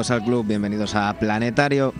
[0.00, 1.92] bienvenidos al club, bienvenidos a Planetario.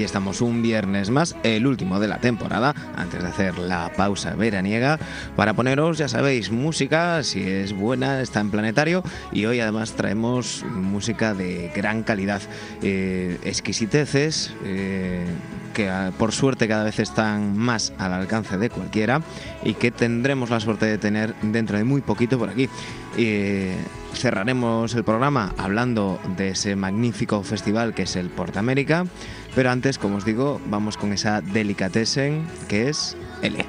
[0.00, 4.34] Aquí estamos un viernes más, el último de la temporada, antes de hacer la pausa
[4.34, 4.98] veraniega,
[5.36, 10.64] para poneros, ya sabéis, música, si es buena, está en planetario, y hoy además traemos
[10.64, 12.40] música de gran calidad,
[12.80, 15.26] eh, exquisiteces, eh,
[15.74, 19.20] que ah, por suerte cada vez están más al alcance de cualquiera
[19.62, 22.70] y que tendremos la suerte de tener dentro de muy poquito por aquí.
[23.18, 23.72] Y
[24.14, 29.06] cerraremos el programa hablando de ese magnífico festival que es el Portamérica,
[29.54, 33.64] pero antes, como os digo, vamos con esa delicatessen que es L.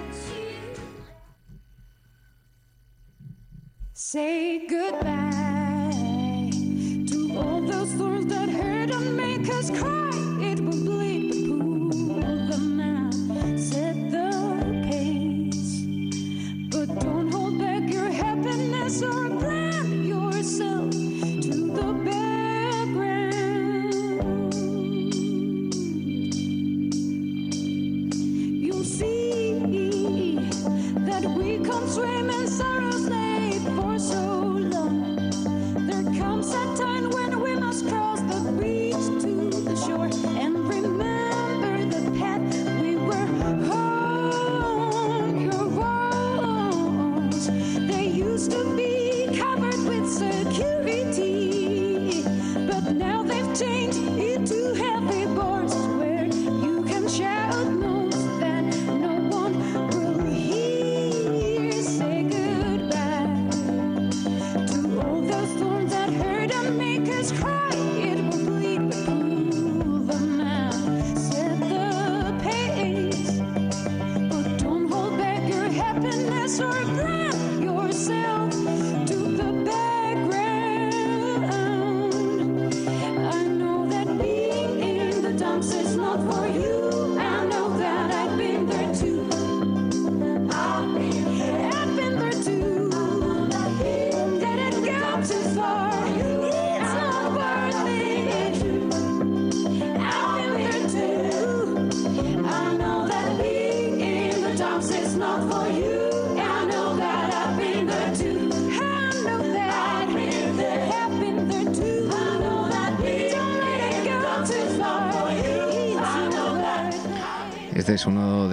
[48.42, 52.24] used to be covered with security,
[52.66, 53.41] but now they've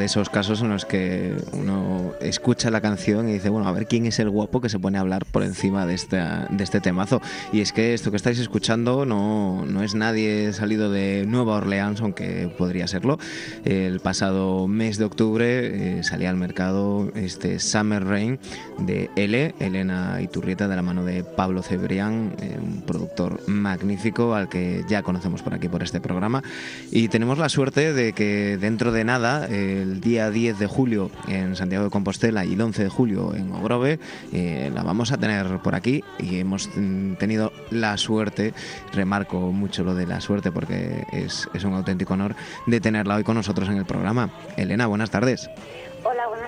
[0.09, 1.88] esos casos en los que uno
[2.29, 4.99] escucha la canción y dice, bueno, a ver quién es el guapo que se pone
[4.99, 7.21] a hablar por encima de, esta, de este temazo.
[7.53, 12.01] Y es que esto que estáis escuchando no, no es nadie salido de Nueva Orleans,
[12.01, 13.19] aunque podría serlo.
[13.65, 18.39] El pasado mes de octubre eh, salía al mercado este Summer Rain
[18.79, 24.49] de L, Elena Iturrieta, de la mano de Pablo Cebrián, eh, un productor magnífico al
[24.49, 26.43] que ya conocemos por aquí por este programa.
[26.91, 31.57] Y tenemos la suerte de que dentro de nada, el día 10 de julio en
[31.57, 34.01] Santiago de Compostela y el 11 de julio en Ogrove,
[34.33, 38.55] eh, la vamos a tener por aquí y hemos mm, tenido la suerte,
[38.93, 42.35] remarco mucho lo de la suerte porque es, es un auténtico honor
[42.67, 44.31] de tenerla hoy con nosotros en el programa.
[44.57, 45.49] Elena, buenas tardes.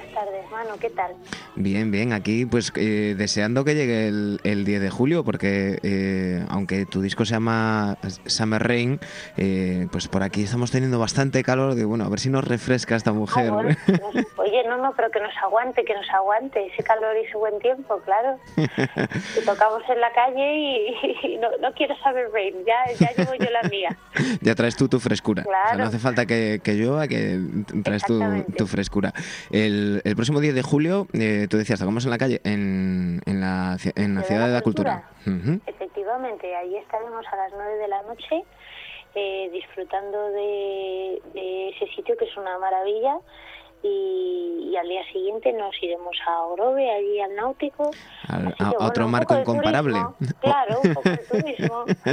[0.01, 1.13] Buenas tardes, Manu, ¿qué tal?
[1.57, 6.45] Bien, bien, aquí pues eh, deseando que llegue el, el 10 de julio, porque eh,
[6.49, 8.99] aunque tu disco se llama Summer Rain,
[9.37, 12.97] eh, pues por aquí estamos teniendo bastante calor, de bueno, a ver si nos refresca
[12.97, 13.49] esta mujer.
[13.51, 17.17] Ah, bueno, nos- oye, no, no, pero que nos aguante, que nos aguante, ese calor
[17.23, 18.39] y ese buen tiempo, claro.
[19.45, 20.87] Tocamos en la calle y,
[21.35, 23.97] y no, no quiero saber rain, ya, ya llevo yo la mía.
[24.41, 25.43] ya traes tú tu frescura.
[25.43, 25.79] O sea, Claro.
[25.79, 27.39] no hace falta que, que llueva, que
[27.83, 28.21] traes tu,
[28.57, 29.13] tu frescura.
[29.51, 33.41] El, el próximo 10 de julio, eh, tú decías, tocamos en la calle, en, en,
[33.41, 35.11] la, en la Ciudad de la Cultura.
[35.67, 38.45] Efectivamente, ahí estaremos a las 9 de la noche
[39.15, 43.19] eh, disfrutando de, de ese sitio que es una maravilla
[43.83, 47.91] y, y al día siguiente nos iremos a Ogrove, allí al Náutico.
[48.29, 49.99] Al- a- que, otro un marco incomparable.
[50.19, 51.85] turismo, claro, un poco de turismo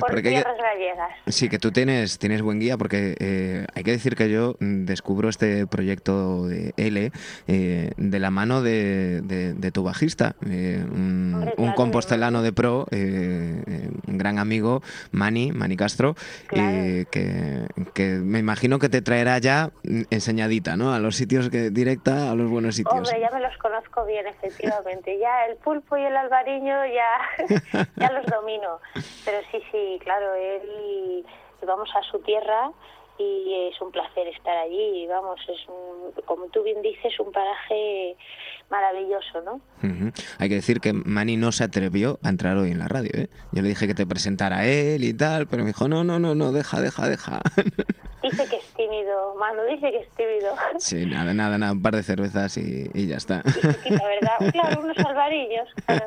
[0.00, 1.10] por Porque tierras gallegas.
[1.26, 5.28] Sí, que tú tienes, tienes buen guía porque eh, hay que decir que yo descubro
[5.28, 7.10] este proyecto de L
[7.48, 12.42] eh, de la mano de, de- de tu bajista, eh, un, Hombre, un claro, compostelano
[12.42, 14.82] de pro, eh, eh, un gran amigo,
[15.12, 16.14] Mani, Mani Castro,
[16.52, 19.70] eh, que, que me imagino que te traerá ya
[20.10, 20.83] enseñadita, ¿no?
[20.92, 22.94] A los sitios que directa, a los buenos sitios.
[22.94, 25.18] Hombre, ya me los conozco bien, efectivamente.
[25.18, 28.80] Ya el pulpo y el albariño ya, ya los domino.
[29.24, 31.24] Pero sí, sí, claro, él
[31.66, 32.70] vamos a su tierra
[33.18, 35.06] y es un placer estar allí.
[35.06, 38.16] Vamos, es un, como tú bien dices, un paraje
[38.70, 39.60] maravilloso, ¿no?
[40.38, 43.28] Hay que decir que Mani no se atrevió a entrar hoy en la radio, ¿eh?
[43.52, 46.34] Yo le dije que te presentara él y tal, pero me dijo, no, no, no,
[46.34, 47.40] no, deja, deja, deja.
[48.22, 50.54] Dice que tímido, Manu dice que es tímido.
[50.78, 53.42] Sí, nada, nada, nada, un par de cervezas y, y ya está.
[53.46, 53.50] Y
[53.82, 54.52] quita, ¿verdad?
[54.52, 55.68] Claro, unos alvarillos.
[55.86, 56.06] claro.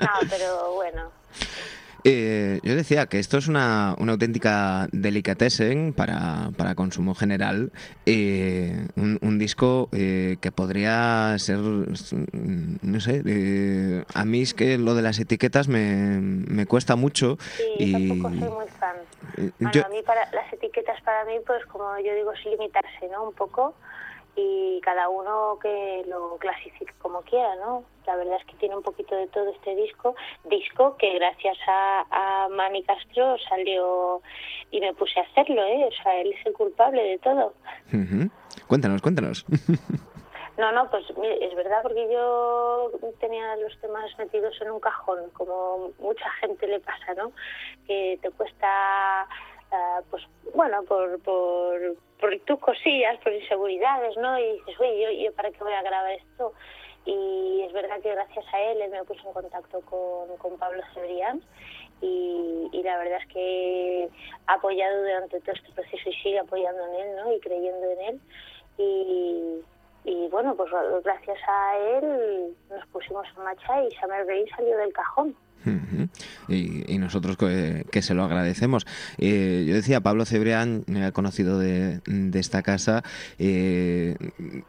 [0.00, 1.10] No, pero bueno,
[2.06, 7.72] Eh, yo decía que esto es una, una auténtica delicatessen para, para consumo general.
[8.04, 14.52] eh, un, un disco eh, que podría ser, mm, no sé, eh, a mí es
[14.52, 17.38] que lo de las etiquetas me, me cuesta mucho.
[17.56, 18.96] sí, y yo tampoco soy muy fan.
[19.36, 23.08] Bueno, yo- a mí para las etiquetas para mí, pues como yo digo, es limitarse,
[23.08, 23.24] ¿no?
[23.24, 23.74] Un poco
[24.36, 27.84] y cada uno que lo clasifique como quiera, ¿no?
[28.06, 32.44] La verdad es que tiene un poquito de todo este disco, disco que gracias a,
[32.44, 34.20] a Mani Castro salió
[34.72, 35.86] y me puse a hacerlo, ¿eh?
[35.88, 37.54] O sea, él es el culpable de todo.
[38.66, 39.46] Cuéntanos, cuéntanos.
[40.56, 45.30] No, no, pues mire, es verdad porque yo tenía los temas metidos en un cajón,
[45.30, 47.32] como mucha gente le pasa, ¿no?
[47.88, 49.22] Que te cuesta,
[49.72, 50.22] ah, pues
[50.54, 54.38] bueno, por, por, por tus cosillas, por inseguridades, ¿no?
[54.38, 56.52] Y dices, oye, ¿yo, yo para qué voy a grabar esto?
[57.04, 60.82] Y es verdad que gracias a él, él me puso en contacto con, con Pablo
[60.94, 61.42] Cebrián
[62.00, 64.08] y, y la verdad es que
[64.46, 67.32] ha apoyado durante todo este proceso y sigue apoyando en él, ¿no?
[67.32, 68.20] Y creyendo en él.
[68.78, 69.64] Y,
[70.04, 70.70] y bueno, pues
[71.04, 75.34] gracias a él nos pusimos en marcha y Summer Rain salió del cajón.
[76.46, 78.86] Y, y nosotros que, que se lo agradecemos.
[79.16, 83.02] Eh, yo decía, Pablo Cebrián, me ha conocido de, de esta casa.
[83.38, 84.14] eh,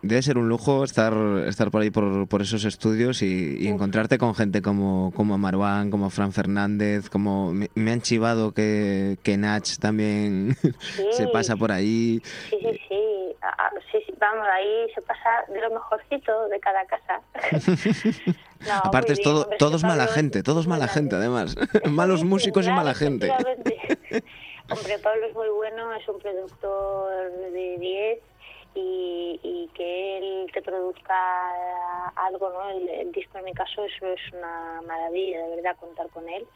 [0.02, 1.14] debe ser un lujo estar,
[1.48, 5.92] estar por ahí por, por esos estudios y, y encontrarte con gente como, como Marwan,
[5.92, 10.56] como Fran Fernández, como me, me han chivado que, que Nach también
[11.12, 12.22] se pasa por ahí.
[12.50, 12.85] Sí, sí, sí.
[14.17, 17.21] Vamos, ahí se pasa de lo mejorcito de cada casa.
[18.65, 21.15] No, Aparte es bien, todo, hombre, todo que es mala gente, todo es mala gente
[21.17, 21.56] además.
[21.85, 23.29] Malos músicos y mala gente.
[24.71, 28.19] Hombre, Pablo es muy bueno, es un productor de 10
[28.73, 31.15] y, y que él te produzca
[32.15, 32.69] algo, ¿no?
[32.71, 36.47] El, el disco en mi caso eso es una maravilla, de verdad, contar con él,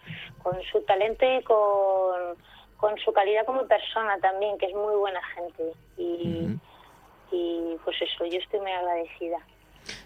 [0.42, 2.38] con su talento y con,
[2.78, 5.74] con su calidad como persona también, que es muy buena gente.
[5.98, 6.58] Y.
[7.32, 9.38] y pues eso, yo estoy muy agradecida.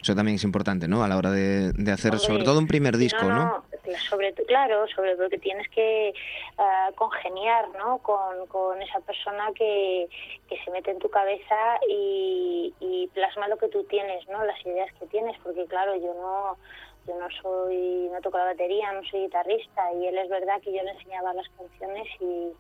[0.02, 1.04] Eso también es importante, ¿no?
[1.04, 3.36] A la hora de, de hacer, Hombre, sobre todo un primer disco, ¿no?
[3.36, 3.64] no,
[4.10, 6.14] sobre claro, sobre todo que tienes que
[6.58, 7.98] ah, congeniar, ¿no?
[8.00, 10.08] Con, con esa persona que,
[10.48, 14.44] que se mete en tu cabeza y, y plasma lo que tú tienes, ¿no?
[14.46, 16.58] Las ideas que tienes, porque claro, yo no
[17.06, 20.74] yo no soy no toco la batería, no soy guitarrista y él es verdad que
[20.74, 22.52] yo le enseñaba las canciones y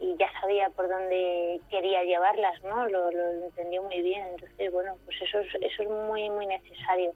[0.00, 2.88] y ya sabía por dónde quería llevarlas, ¿no?
[2.88, 3.10] Lo,
[3.46, 4.26] entendió muy bien.
[4.34, 7.12] Entonces, bueno, pues eso es, eso es muy, muy necesario,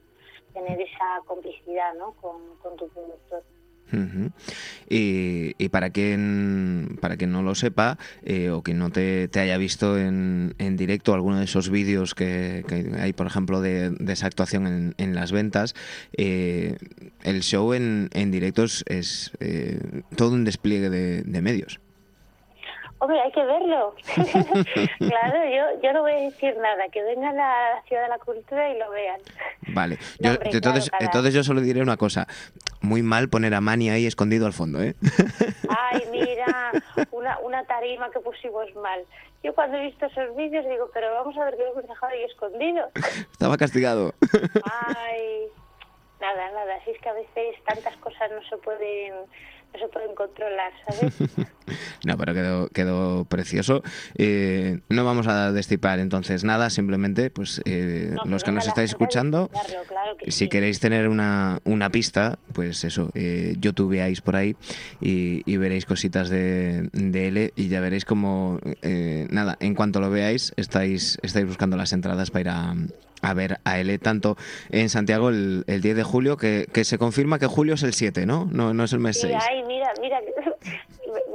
[0.52, 2.12] tener esa complicidad, ¿no?
[2.12, 2.38] Con,
[2.76, 3.42] tu productor.
[3.90, 4.30] Ujú.
[4.90, 9.56] Y, y para quien para quien no lo sepa eh, o que no te, haya
[9.56, 12.64] visto en, en directo alguno de esos vídeos que,
[12.98, 15.75] hay, por ejemplo, de, esa actuación en, las ventas,
[16.12, 16.76] eh,
[17.25, 21.80] el show en, en directo es, eh, todo un despliegue de, de medios.
[23.00, 23.95] Hombre, hay que verlo.
[24.99, 28.19] claro, yo, yo no voy a decir nada, que vengan a la Ciudad de la
[28.19, 29.21] Cultura y lo vean.
[29.69, 32.26] Vale, No, yo, hombre, entonces, claro, entonces yo solo diré una cosa.
[32.81, 34.95] Muy mal poner a Manny ahí escondido al fondo, ¿eh?
[35.69, 36.73] Ay, mira,
[37.12, 39.00] una, una tarima que pusimos mal.
[39.43, 42.23] Yo cuando he visto esos vídeos digo, pero vamos a ver lo hemos dejado ahí
[42.25, 42.90] escondido.
[43.33, 44.14] Estaba castigado.
[44.64, 45.47] Ay,
[46.20, 46.75] nada, nada.
[46.80, 49.14] Así es que a veces tantas cosas no se pueden,
[49.72, 51.14] no se pueden controlar, ¿sabes?
[52.06, 53.82] No, pero quedó, quedó precioso.
[54.16, 58.90] Eh, no vamos a destipar entonces nada, simplemente, pues eh, No, los que nos estáis
[58.90, 59.48] escuchando,
[59.87, 60.48] claro que si sí.
[60.48, 64.56] queréis tener una, una pista, pues eso, eh, youtubeáis por ahí
[65.02, 70.00] y, y veréis cositas de, de L y ya veréis como, eh, nada, en cuanto
[70.00, 72.75] lo veáis, estáis, estáis buscando las entradas para ir a,
[73.22, 74.37] a ver a L, tanto
[74.70, 77.92] en Santiago el, el 10 de julio, que, que se confirma que julio es el
[77.94, 78.48] 7, ¿no?
[78.52, 79.37] No, no es el mes Sí, 6.
[79.50, 80.20] ay, mira, mira,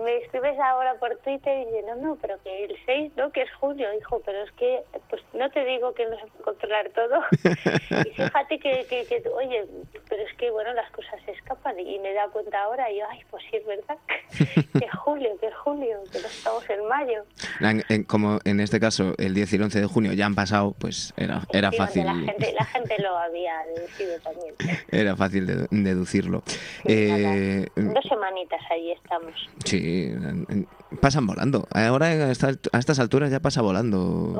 [0.03, 3.31] me- escribes ahora por Twitter y dices, no, no, pero que el 6, ¿no?
[3.31, 6.43] Que es junio, hijo, pero es que, pues no te digo que no se puede
[6.43, 7.21] controlar todo.
[8.05, 9.65] y fíjate que, que, que, oye,
[10.09, 12.99] pero es que, bueno, las cosas se escapan y me he dado cuenta ahora y
[12.99, 13.97] yo, ay, pues sí, es verdad,
[14.79, 17.23] que es julio, que es julio, que no estamos en mayo.
[17.59, 20.35] En- en- como en este caso el 10 y el 11 de junio ya han
[20.35, 22.05] pasado, pues era, era fácil.
[22.05, 24.53] La gente, la gente lo había deducido también.
[24.91, 26.43] Era fácil de- deducirlo.
[26.45, 27.67] Sí, Eh.
[27.75, 29.49] Dos semanitas ahí estamos.
[29.65, 30.11] Sí,
[31.01, 31.67] pasan volando.
[31.73, 34.35] Ahora a esta- a estas alturas ya pasa volando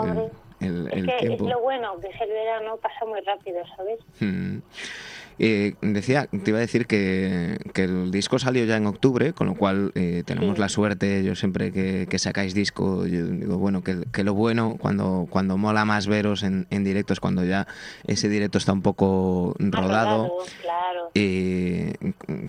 [0.60, 1.46] el, el- es el que tiempo.
[1.46, 4.00] es lo bueno, que es el verano, pasa muy rápido, ¿sabes?
[4.20, 4.58] Mm.
[5.40, 9.48] Eh, decía, te iba a decir que, que el disco salió ya en octubre, con
[9.48, 10.62] lo cual eh, tenemos Sí.
[10.62, 14.78] la suerte, yo siempre que, que sacáis disco, yo digo, bueno, que, que lo bueno,
[14.80, 17.68] cuando, cuando mola más veros en, en directo es cuando ya
[18.06, 20.34] ese directo está un poco Más rodado.
[20.62, 21.10] claro.
[21.16, 21.94] Eh,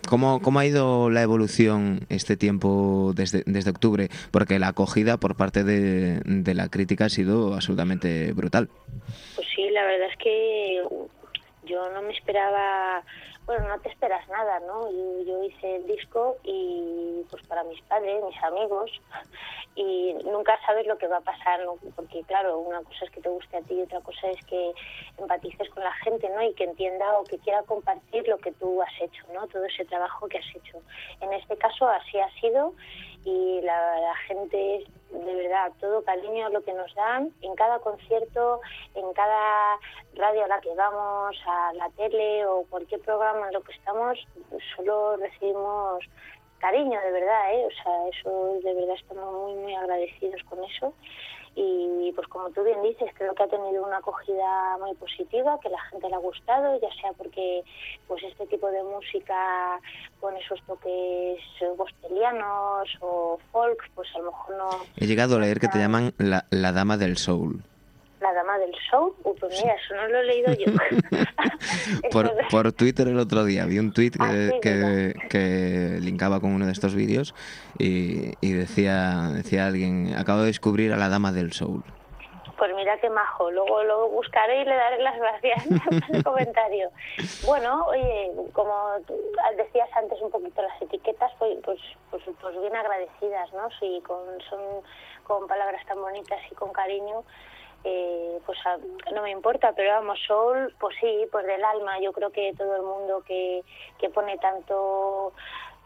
[0.09, 4.09] ¿cómo, ¿Cómo ha ido la evolución este tiempo desde, desde octubre?
[4.31, 8.69] Porque la acogida por parte de, de la crítica ha sido absolutamente brutal.
[9.35, 10.81] Pues sí, la verdad es que
[11.75, 13.02] yo no me esperaba,
[13.47, 14.90] bueno, no te esperas nada, ¿no?
[14.90, 18.90] Yo, yo hice el disco y pues para mis padres, mis amigos,
[19.76, 21.76] y nunca sabes lo que va a pasar, ¿no?
[21.97, 24.73] Porque claro, una cosa es que te guste a ti y otra cosa es que
[25.19, 26.43] empatices con la gente, ¿no?
[26.43, 29.47] Y que entienda o que quiera compartir lo que tú has hecho, ¿no?
[29.49, 30.78] Todo ese trabajo que has hecho.
[31.21, 32.75] En este caso así ha sido
[33.25, 38.61] y la, la gente de verdad todo cariño lo que nos dan en cada concierto
[38.95, 39.78] en cada
[40.14, 44.19] radio a la que vamos a la tele o cualquier programa en lo que estamos
[44.76, 46.04] solo recibimos
[46.64, 47.66] cariño de verdad ¿eh?
[47.66, 50.94] o sea eso de verdad estamos muy muy agradecidos con eso
[51.54, 55.68] y pues como tú bien dices creo que ha tenido una acogida muy positiva que
[55.68, 57.62] la gente le ha gustado ya sea porque
[58.09, 59.78] pues este tipo de música
[60.21, 65.40] con esos toques eh, gospelianos o folk pues a lo mejor no He llegado a
[65.40, 67.62] leer que te llaman la, la dama del soul.
[68.25, 70.73] La dama del show Uy, pues mira eso no lo he leído yo
[72.11, 76.40] Por, por Twitter el otro día vi un tweet que, Ah, sí, que, que linkaba
[76.40, 77.35] con uno de estos vídeos
[77.78, 81.83] y, y decía, decía alguien, acabo de descubrir a la dama del soul.
[82.57, 86.90] Pues mira qué majo, luego lo buscaré y le daré las gracias por el comentario.
[87.45, 88.93] Bueno, oye, como
[89.57, 93.69] decías antes un poquito las etiquetas, pues pues pues, pues bien agradecidas, ¿no?
[93.81, 94.61] Si con, son
[95.25, 97.25] con palabras tan bonitas y con cariño,
[97.85, 98.59] eh, pues
[99.14, 102.00] no me importa, pero vamos, Soul, pues sí, pues del alma.
[102.00, 103.62] Yo creo que todo el mundo que,
[103.99, 105.33] que pone tanto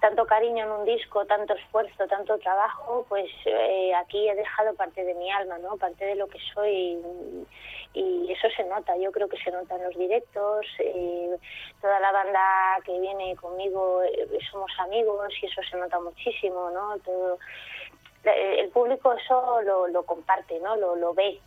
[0.01, 5.05] tanto cariño en un disco, tanto esfuerzo, tanto trabajo, pues eh, aquí he dejado parte
[5.05, 5.77] de mi alma, ¿no?
[5.77, 6.71] Parte de lo que soy
[7.95, 8.97] y, y eso se nota.
[8.97, 10.67] Yo creo que se nota en los directos.
[10.79, 11.37] eh,
[11.81, 16.97] toda la banda que viene conmigo eh, somos amigos y eso se nota muchísimo, ¿no?
[17.01, 17.39] Todo
[18.25, 20.77] eh, el público eso lo, lo comparte, ¿no?
[20.77, 21.41] Lo, lo ve.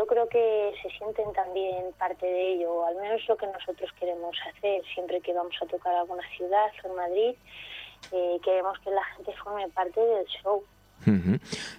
[0.00, 3.90] Yo creo que se sienten también parte de ello, o al menos lo que nosotros
[4.00, 7.34] queremos hacer siempre que vamos a tocar alguna ciudad o en Madrid,
[8.10, 10.64] eh, queremos que la gente forme parte del show.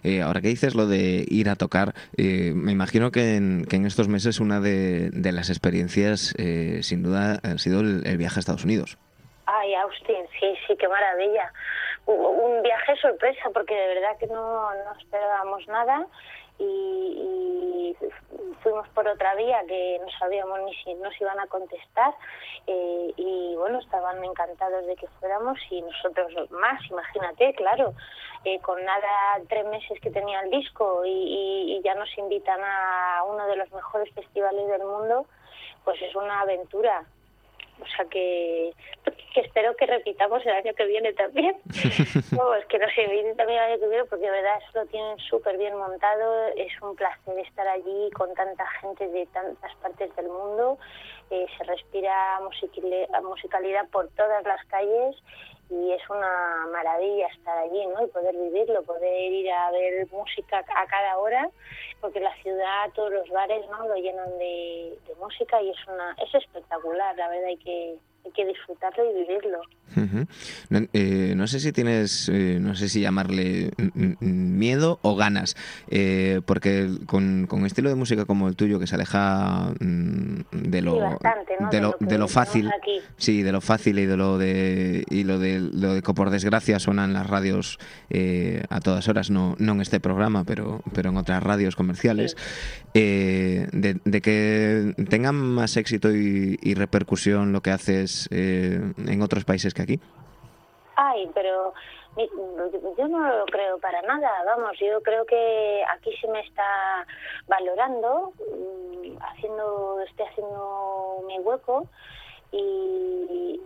[0.04, 3.78] Eh, ahora que dices lo de ir a tocar, eh, me imagino que en, que
[3.78, 8.18] en estos meses una de, de las experiencias, eh, sin duda, ha sido el, el
[8.18, 9.00] viaje a Estados Unidos.
[9.48, 11.52] Ay, Austin, sí, sí, qué maravilla.
[12.06, 16.06] Un viaje sorpresa, porque de verdad que no, no esperábamos nada
[16.64, 17.98] y, y
[18.64, 22.14] fuimos por otra vía que no sabíamos ni si nos iban a contestar
[22.68, 27.94] eh, y bueno, estaban encantados de que fuéramos y nosotros más, imagínate, claro,
[28.46, 32.60] eh, con nada tres meses que tenía el disco y, y- y ya nos invitan
[32.64, 35.26] a uno de los mejores festivales del mundo,
[35.84, 37.04] pues es una aventura.
[37.82, 38.72] O sea que,
[39.34, 41.56] que espero que repitamos el año que viene también.
[42.32, 45.18] no, es que nos inviten también el año que viene porque de verdad lo tienen
[45.20, 46.48] súper bien montado.
[46.56, 50.78] Es un placer estar allí con tanta gente de tantas partes del mundo.
[51.32, 55.16] Eh, se respira musicalidad por todas las calles
[55.72, 58.04] y es una maravilla estar allí, ¿no?
[58.04, 61.50] Y poder vivirlo, poder ir a ver música a cada hora,
[62.02, 63.88] porque la ciudad, todos los bares, ¿no?
[63.88, 68.32] Lo llenan de, de música y es una es espectacular, la verdad hay que hay
[68.32, 69.60] que disfrutarlo y vivirlo.
[69.98, 70.26] Ujú.
[70.70, 73.72] No, eh, no sé si tienes, eh, no sé si llamarle
[74.22, 75.58] miedo o ganas,
[75.90, 80.82] eh, porque con, con estilo de música como el tuyo que se aleja mm, de
[80.82, 81.70] lo, Sí, bastante, ¿no?
[81.70, 83.00] de De lo, de lo fácil, aquí.
[83.18, 86.30] sí, de lo fácil y de lo de y lo de lo de que por
[86.30, 87.78] desgracia suenan las radios
[88.10, 92.38] eh, a todas horas, no, no en este programa, pero pero en otras radios comerciales,
[92.94, 99.22] eh, de, de que tengan más éxito y, y repercusión lo que haces eh, en
[99.22, 100.00] otros países que aquí.
[100.96, 101.74] Ay, pero
[102.98, 107.08] yo no lo creo para nada, vamos, yo creo que aquí se me está
[107.48, 111.88] valorando, mm, haciendo, estoy haciendo mi hueco
[112.52, 113.60] y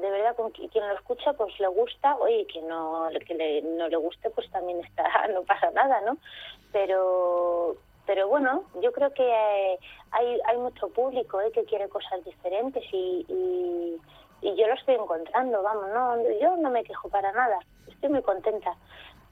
[0.00, 3.60] de verdad con qui- quien lo escucha pues le gusta, oye, quien no, que le,
[3.62, 5.04] no le guste pues también está,
[5.34, 6.16] no pasa nada, ¿no?
[6.72, 7.76] Pero
[8.10, 9.78] pero bueno, yo creo que eh,
[10.10, 14.00] hay, hay mucho público eh, que quiere cosas diferentes y, y,
[14.42, 18.22] y yo lo estoy encontrando, vamos, no, yo no me quejo para nada, estoy muy
[18.22, 18.74] contenta.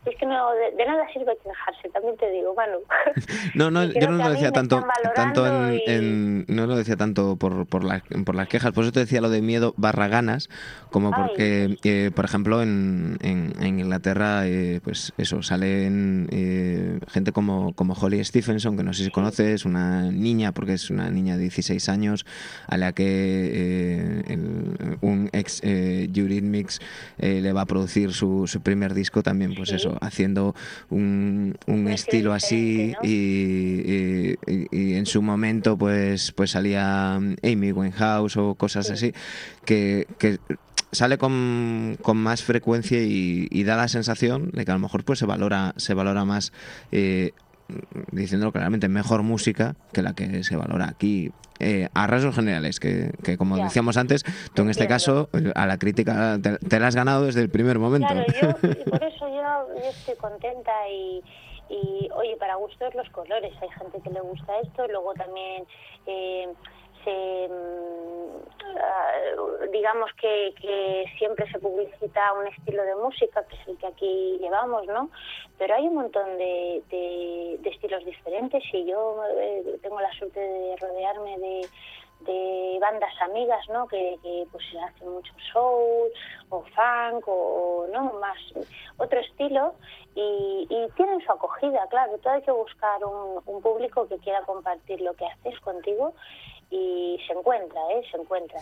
[0.07, 2.79] Es que no, de, de nada sirve quejarse, también te digo, Manu.
[3.55, 4.83] No, no, yo no lo decía tanto,
[5.15, 8.73] tanto en, valorando y- en- no lo decía tanto por, por, las, por las quejas,
[8.73, 10.49] por eso te decía lo de miedo barra ganas,
[10.91, 17.33] como porque, eh, por ejemplo, en, en- en Inglaterra, eh, pues eso, salen eh, gente
[17.33, 21.37] como, como Holly Stephenson, que no sé si conoces, una niña, porque es una niña
[21.37, 22.25] de 16 años,
[22.67, 26.81] a la que eh, el- un ex eh, Eurythmics
[27.19, 29.75] eh, le va a producir su, su primer disco también, pues Sí.
[29.77, 30.55] eso, haciendo
[30.91, 37.15] un, un Un estilo así y, y- y- y en su momento pues pues salía
[37.15, 38.93] Amy Winehouse o cosas Sí.
[38.93, 39.13] así
[39.65, 40.39] que, que
[40.93, 45.05] sale con, con más frecuencia y, y da la sensación de que a lo mejor
[45.05, 46.53] pues se valora se valora más
[46.93, 47.33] eh,
[48.13, 51.31] diciéndolo claramente mejor música que la que se valora aquí
[51.61, 53.65] eh, a rasgos generales que, que como Ya.
[53.65, 54.25] decíamos antes
[54.55, 57.79] tú en este caso a la crítica te, te la has ganado desde el primer
[57.79, 58.27] momento Claro,
[58.63, 61.23] yo, y por eso yo, yo estoy contenta y,
[61.71, 63.53] y, oye, para gustos los colores.
[63.61, 65.65] Hay gente que le gusta esto, luego también
[66.07, 66.47] eh,
[67.05, 69.13] se, mm, ah,
[69.73, 74.39] digamos que, que siempre se publicita un estilo de música, que es el que aquí
[74.41, 75.11] llevamos, ¿no?
[75.59, 80.77] Pero hay un montón de, de, estilos diferentes y yo eh, tengo la suerte de
[80.77, 81.37] rodearme
[82.21, 83.87] de bandas amigas, ¿no?
[83.87, 86.11] Que, que, pues hacen mucho soul
[86.51, 88.39] o funk o no más
[88.97, 89.75] otro estilo
[90.15, 92.19] y, y tienen su acogida, claro.
[92.19, 96.15] Todo hay que buscar un público que quiera compartir lo que haces contigo
[96.71, 98.03] y se encuentra, ¿eh?
[98.11, 98.59] Se encuentra.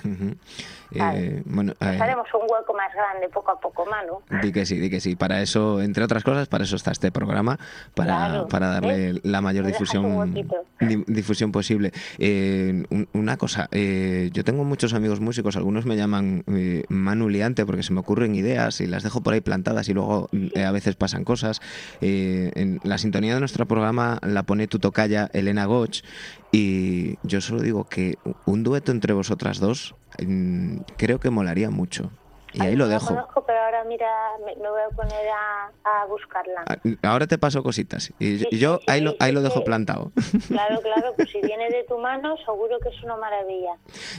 [0.93, 1.27] Vale.
[1.27, 4.21] Eh, bueno, eh, haremos un hueco más grande poco a poco, Manu.
[4.43, 5.17] Di que sí, di que sí.
[5.17, 7.59] Para eso, entre otras cosas, para eso está este programa,
[7.95, 9.21] para, Claro, para darle ¿ves?
[9.25, 10.33] la mayor difusión,
[11.09, 11.93] difusión posible.
[12.19, 17.29] Eh, un- una cosa, eh, yo tengo muchos amigos músicos, algunos me llaman eh, Manu
[17.29, 20.65] Liante porque se me ocurren ideas y las dejo por ahí plantadas y luego eh,
[20.65, 21.61] a veces pasan cosas.
[22.01, 26.03] Eh, en la sintonía de nuestro programa la pone tu tocaya Elena Goch
[26.59, 28.17] y yo solo digo que
[28.47, 32.11] un dueto entre vosotras dos mm, creo que molaría mucho.
[32.57, 33.15] Y ahí lo no dejo.
[33.15, 34.07] La conozco, pero ahora mira,
[34.45, 36.65] me, me voy a poner a, a buscarla.
[36.67, 38.13] Ah, Ahora te paso cositas.
[38.19, 40.13] Y yo- Sí, yo sí, ahí sí, lo, ahí lo dejo plantado.
[40.49, 43.73] Claro, claro, pues si viene de tu mano, seguro que es una maravilla.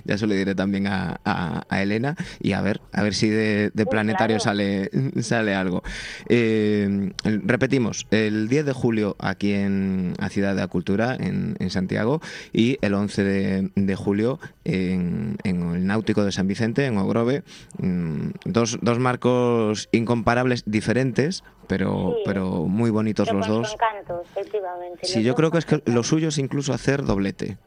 [0.06, 3.30] ya se lo diré también a, a- a Elena y a ver, a ver si
[3.30, 4.44] de, de planetario claro.
[4.44, 4.90] sale,
[5.22, 5.82] sale algo.
[6.30, 11.70] Eh, repetimos, el 10 de julio aquí en a Ciudad de la Cultura, en, en
[11.70, 12.22] Santiago,
[12.54, 17.44] y el 11 de, de julio en, en el Náutico de San Vicente, en Ogrove.
[17.80, 22.22] Mm, Dos, dos marcos incomparables, diferentes, pero, Sí.
[22.26, 23.74] pero muy bonitos Pero los dos.
[23.74, 25.06] encanto, efectivamente.
[25.06, 27.58] Sí, los yo creo que es que lo suyo es incluso hacer doblete.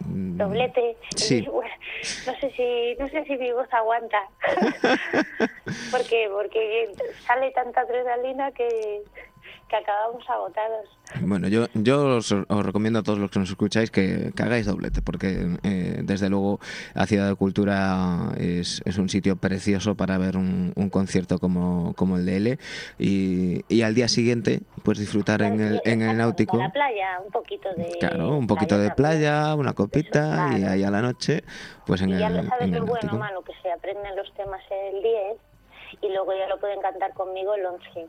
[0.00, 0.96] Mm, doblete.
[1.16, 1.46] Sí.
[2.26, 4.18] No sé si no sé si mi voz aguanta.
[5.90, 6.92] porque porque
[7.26, 9.02] sale tanta adrenalina que
[9.68, 10.88] que acabamos agotados.
[11.20, 14.66] Bueno, yo, yo os, os recomiendo a todos los que nos escucháis que, que hagáis
[14.66, 16.58] doblete, porque eh, desde luego
[16.94, 21.94] la Ciudad de Cultura es, es un sitio precioso para ver un, un concierto como,
[21.94, 22.58] como el de L
[22.98, 26.58] y, y al día siguiente pues disfrutar en el, en el náutico.
[26.58, 28.96] La playa, un poquito de Claro, un poquito de también.
[29.18, 31.42] playa, una copita y ahí a la noche,
[31.86, 33.18] pues en Y el, ya lo sabes en lo el bueno, náutico.
[33.18, 35.38] Manu, que se aprenden los temas el 10
[36.02, 38.06] y luego ya lo pueden cantar conmigo el 11.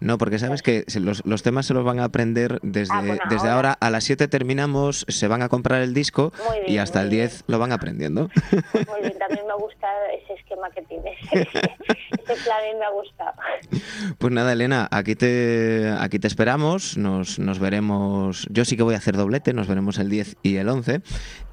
[0.00, 3.22] No, porque sabes que los, los temas se los van a aprender desde, Ah, bueno,
[3.28, 3.70] desde ahora.
[3.72, 3.78] ahora.
[3.80, 7.28] A las 7 terminamos, se van a comprar el disco bien, y hasta el bien.
[7.28, 8.28] 10 lo van aprendiendo.
[8.72, 9.86] Pues muy bien, también me gusta
[10.22, 11.18] ese esquema que tienes.
[11.32, 11.50] ese
[12.44, 13.32] plan me ha gustado.
[14.18, 16.96] Pues nada, Elena, aquí te, aquí te esperamos.
[16.96, 18.46] Nos, nos veremos.
[18.50, 21.00] Yo sí que voy a hacer doblete, nos veremos el 10 y el 11.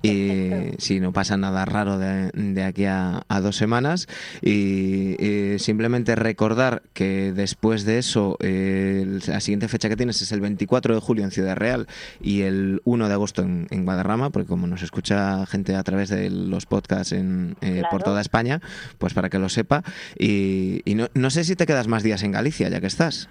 [0.02, 4.08] Y si no pasa nada raro de, de aquí a, a dos semanas.
[4.42, 5.16] Y,
[5.60, 10.96] simplemente recordar que después de eso, eh, la siguiente fecha que tienes es el 24
[10.96, 11.88] de julio en Ciudad Real
[12.22, 16.10] y el 1 de agosto en, en Guadarrama, porque como nos escucha gente a través
[16.10, 18.62] de los podcasts en, eh, por toda España,
[18.98, 19.84] pues para que lo sepa.
[20.18, 23.30] Y, y no, no sé si te quedas más días en Galicia, ya que estás.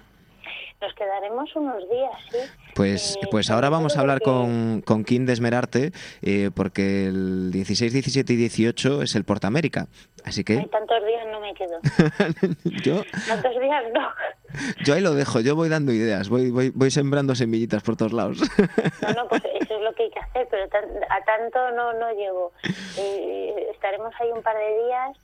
[0.81, 2.37] Nos quedaremos unos días, sí.
[2.73, 7.91] Pues, Eh, pues ahora vamos a hablar con, con Kim Desmerarte, eh, porque el 16,
[7.91, 9.87] 17 y 18 es el Portamérica.
[10.23, 11.79] Así Ay, que tantos días no me quedo.
[12.83, 14.07] yo, Tantos días no.
[14.85, 18.13] yo ahí lo dejo, yo voy dando ideas, voy, voy, voy sembrando semillitas por todos
[18.13, 18.39] lados.
[19.01, 21.91] No, no, pues eso es lo que hay que hacer, pero tan- a tanto no,
[21.93, 22.53] no llego.
[22.97, 25.17] Eh, estaremos ahí un par de días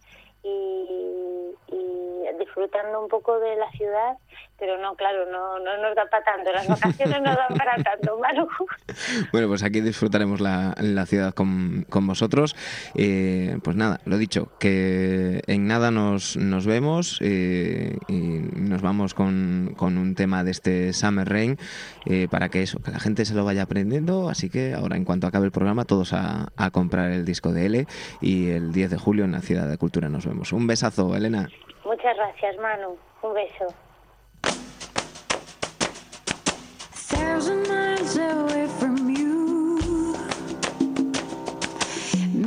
[0.43, 4.17] y, y disfrutando un poco de la ciudad,
[4.57, 8.17] pero no, claro, no, no nos da para tanto, las vacaciones no dan para tanto,
[8.19, 8.47] Manu.
[9.31, 12.55] Bueno, pues aquí disfrutaremos la, la ciudad con, con vosotros.
[12.95, 19.13] Eh, pues nada, lo dicho, que en nada nos, nos vemos eh, y nos vamos
[19.13, 21.57] con, con un tema de este Summer Rain
[22.05, 24.29] eh, para que eso, que la gente se lo vaya aprendiendo.
[24.29, 27.65] Así que ahora, en cuanto acabe el programa, todos a, a comprar el disco de
[27.65, 27.87] L
[28.21, 30.53] y el 10 de julio en la Ciudad de Cultura nos vemos.
[30.53, 31.49] Un besazo, Elena.
[31.83, 32.97] Muchas gracias, Manu.
[33.21, 33.75] Un beso.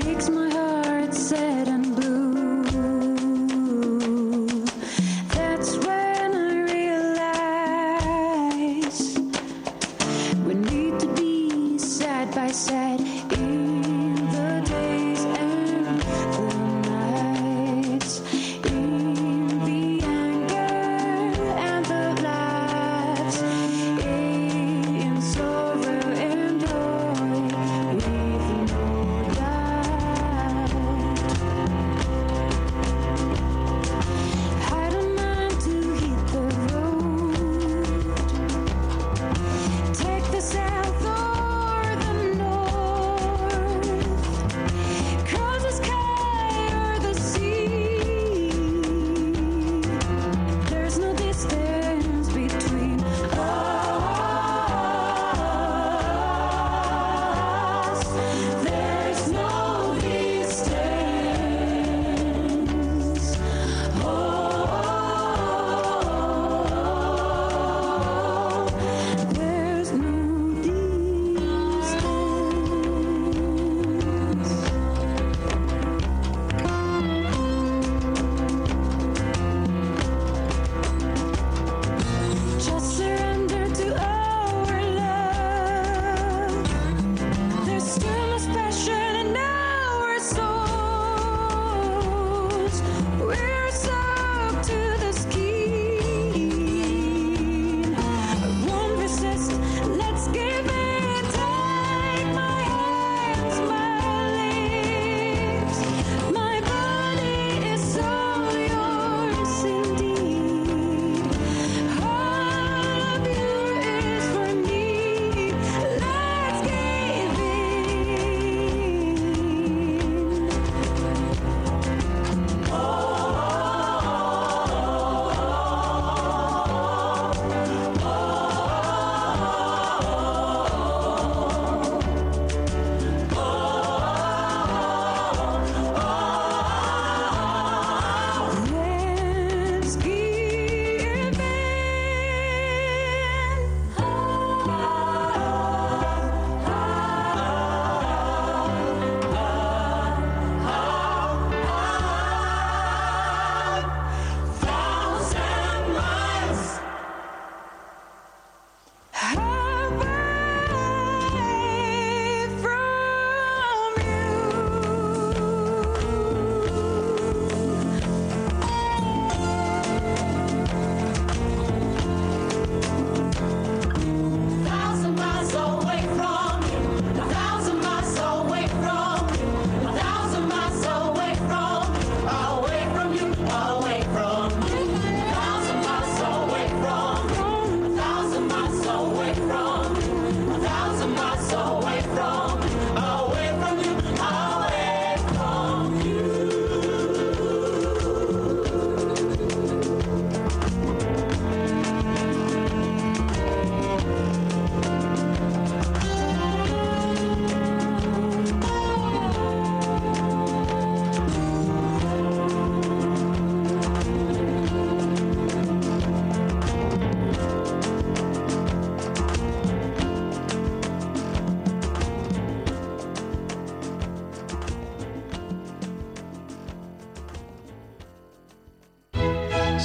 [0.04, 0.47] Makes my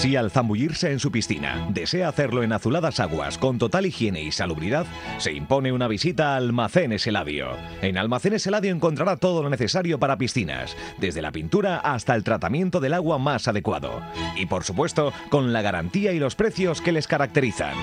[0.04, 4.34] Si al zambullirse en su piscina desea hacerlo en azuladas aguas con total higiene y
[4.34, 4.86] salubridad,
[5.18, 7.48] se impone una visita a Almacenes Eladio.
[7.82, 12.82] En Almacenes Eladio encontrará todo lo necesario para piscinas, desde la pintura hasta el tratamiento
[12.82, 14.02] del agua más adecuado.
[14.36, 17.78] Y por supuesto, con la garantía y los precios que les caracterizan.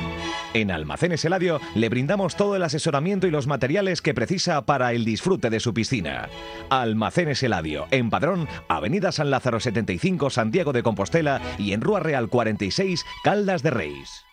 [0.55, 5.05] En Almacenes Eladio le brindamos todo el asesoramiento y los materiales que precisa para el
[5.05, 6.29] disfrute de su piscina.
[6.71, 12.29] Almacenes Eladio, en Padrón, Avenida San Lázaro 75, Santiago de Compostela y en Rúa Real
[12.29, 14.25] 46, Caldas de Reis.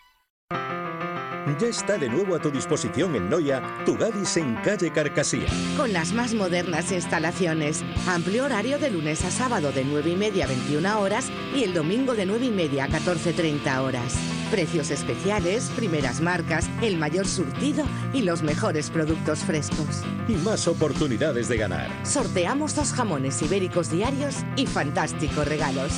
[1.60, 5.48] Ya está de nuevo a tu disposición en Noya, tu Gadis en calle Carcasía.
[5.78, 7.84] Con las más modernas instalaciones.
[8.08, 11.74] Amplio horario de lunes a sábado de 9 y media a 21 horas y el
[11.74, 14.37] domingo de 9 y media a 14.30 horas.
[14.52, 20.04] Precios especiales, primeras marcas, el mayor surtido y los mejores productos frescos.
[20.30, 21.90] Y más oportunidades de ganar.
[22.04, 25.92] Sorteamos dos jamones ibéricos diarios y fantásticos regalos.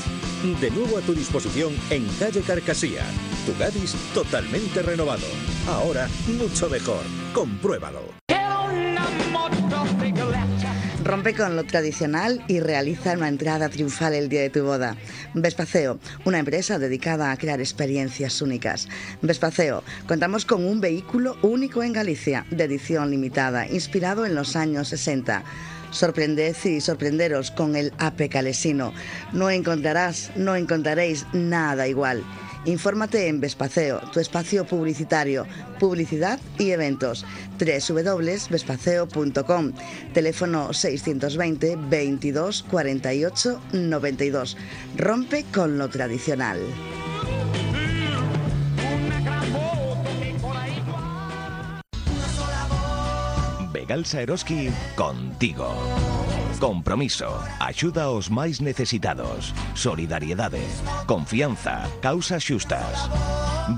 [0.59, 3.03] De nuevo a tu disposición en calle Carcasía.
[3.45, 5.27] Tu Gadis totalmente renovado.
[5.67, 7.03] Ahora mucho mejor.
[7.33, 8.19] Compruébalo.
[11.09, 14.95] Rompe con lo tradicional y realiza una entrada triunfal el día de tu boda.
[15.33, 18.87] Vespaceo, una empresa dedicada a crear experiencias únicas.
[19.23, 24.89] Vespaceo, contamos con un vehículo único en Galicia, de edición limitada, inspirado en los años
[24.89, 25.43] 60.
[25.89, 28.93] Sorprended y sorprenderos con el AP Calesino.
[29.33, 32.23] No encontrarás, no encontraréis nada igual.
[32.65, 35.45] Infórmate en Vespaceo, tu espacio publicitario,
[35.79, 37.25] publicidad y eventos.
[37.57, 39.71] www.vespaceo.com.
[40.13, 44.57] Teléfono 620 22 48 92.
[44.97, 46.59] Rompe con lo tradicional.
[53.89, 55.73] Begalsa Eroski contigo.
[56.59, 60.61] Compromiso, axuda aos máis necesitados, solidariedade,
[61.09, 63.09] confianza, causas xustas.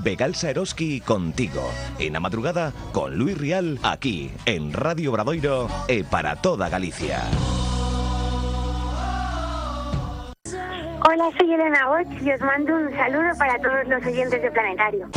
[0.04, 1.64] Begalsa Eroski contigo,
[1.96, 7.24] en a madrugada con Luis Rial aquí en Radio Bradoiro e para toda Galicia.
[11.08, 15.08] Hola, soy Elena Boch y os mando un saludo para todos los oyentes de Planetario.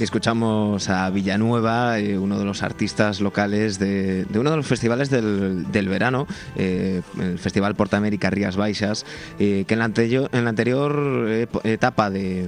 [0.00, 5.72] Escuchamos a Villanueva, eh, uno de los artistas locales de, uno de los festivales del,
[5.72, 9.04] del verano, eh, el Festival Portamérica Rías Baixas,
[9.40, 12.46] eh, que en la anterior, en la anterior etapa de,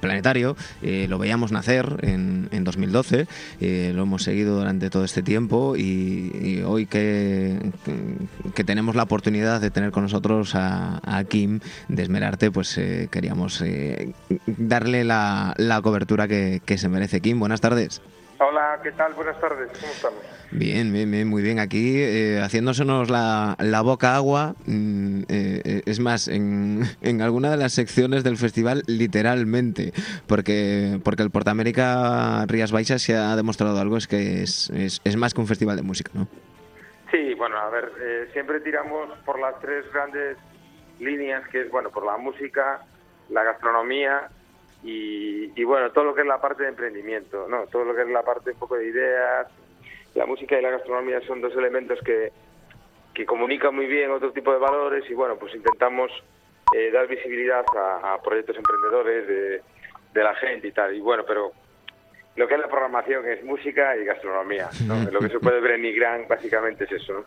[0.00, 3.26] Planetario lo veíamos nacer en, en 2012,
[3.60, 7.58] eh, lo hemos seguido durante todo este tiempo y, hoy que,
[8.54, 13.60] que tenemos la oportunidad de tener con nosotros a, Kim de Esmerarte, pues eh, queríamos
[13.60, 14.12] eh,
[14.46, 17.20] darle la, la cobertura que se merece.
[17.20, 18.02] Kim, buenas tardes.
[18.38, 19.14] Hola, ¿qué tal?
[19.14, 20.18] Buenas tardes, ¿cómo estamos?
[20.50, 21.60] Bien, bien, bien, muy bien.
[21.60, 24.54] Aquí eh, haciéndosenos la, la boca agua.
[24.66, 29.92] mm, eh, eh, es más, en, en alguna de las secciones del festival, literalmente.
[30.26, 35.16] Porque, porque el Portamérica Rías Baixas se ha demostrado algo, es que es, es, es
[35.16, 36.26] más que un festival de música, ¿no?
[37.12, 40.36] Sí, bueno, a ver, eh, siempre tiramos por las tres grandes
[40.98, 42.80] líneas, que es, bueno, por la música,
[43.30, 44.28] la gastronomía
[44.84, 47.66] y, y, bueno, todo lo que es la parte de emprendimiento, ¿no?
[47.66, 49.48] Todo lo que es la parte un poco de ideas.
[50.14, 52.30] La música y la gastronomía son dos elementos que,
[53.14, 56.12] que comunican muy bien otro tipo de valores y, bueno, pues intentamos
[56.74, 59.62] eh, dar visibilidad a, a proyectos emprendedores de,
[60.12, 60.94] de la gente y tal.
[60.94, 61.52] Y bueno, pero
[62.36, 65.04] lo que es la programación es música y gastronomía, ¿no?
[65.10, 67.24] Lo que se puede ver en Nigrán básicamente es eso, ¿no?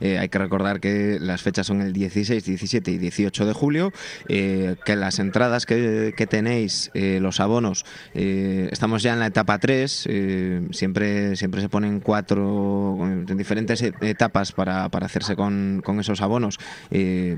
[0.00, 3.92] Eh, hay que recordar que las fechas son el 16, 17 y 18 de julio,
[4.28, 9.26] eh, que las entradas que, que tenéis, eh, los abonos, eh, estamos ya en la
[9.26, 15.36] etapa 3, eh, siempre, siempre se ponen cuatro eh, diferentes e- etapas para, para hacerse
[15.36, 16.58] con, con esos abonos.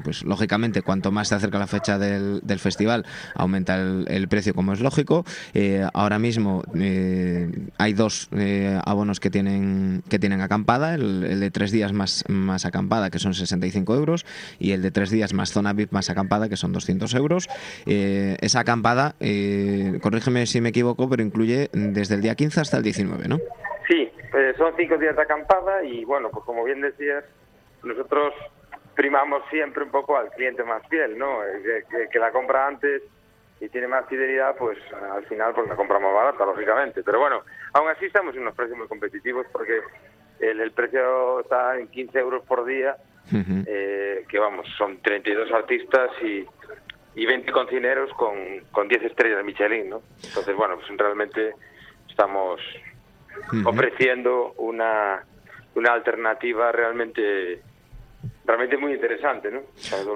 [0.04, 4.54] Pues lógicamente, cuanto más se acerca la fecha del, del festival, aumenta el, el precio,
[4.54, 5.24] como es lógico.
[5.92, 11.50] Ahora mismo eh, hay dos eh, abonos que tienen, que tienen acampada, el, el de
[11.50, 14.26] tres días más, más acampada, que son 65 euros,
[14.58, 17.48] y el de tres días más zona VIP más acampada, que son 200 euros.
[17.86, 22.76] Eh, esa acampada, eh, corrígeme si me equivoco, pero incluye desde el día 15 hasta
[22.76, 23.38] el 19, ¿no?
[23.88, 27.24] Sí, eh, son cinco días de acampada y bueno, pues como bien decías,
[27.82, 28.32] nosotros
[28.94, 31.42] primamos siempre un poco al cliente más fiel, ¿no?
[31.42, 33.02] Eh, Que, que- que la compra antes
[33.60, 37.02] y tiene más fidelidad, pues al final pues la compra más barata, lógicamente.
[37.02, 37.42] Pero bueno,
[37.74, 39.80] aún así estamos en unos precios muy competitivos porque
[40.40, 42.96] el, el precio está en 15 euros por día,
[43.32, 46.46] eh, que vamos, son 32 artistas y,
[47.14, 48.34] y 20 cocineros con,
[48.72, 50.02] con 10 estrellas de Michelin, ¿no?
[50.24, 51.54] Entonces, bueno, pues realmente
[52.08, 52.60] estamos
[53.64, 55.22] ofreciendo una,
[55.74, 57.62] una alternativa realmente
[58.46, 59.60] realmente muy interesante, ¿no?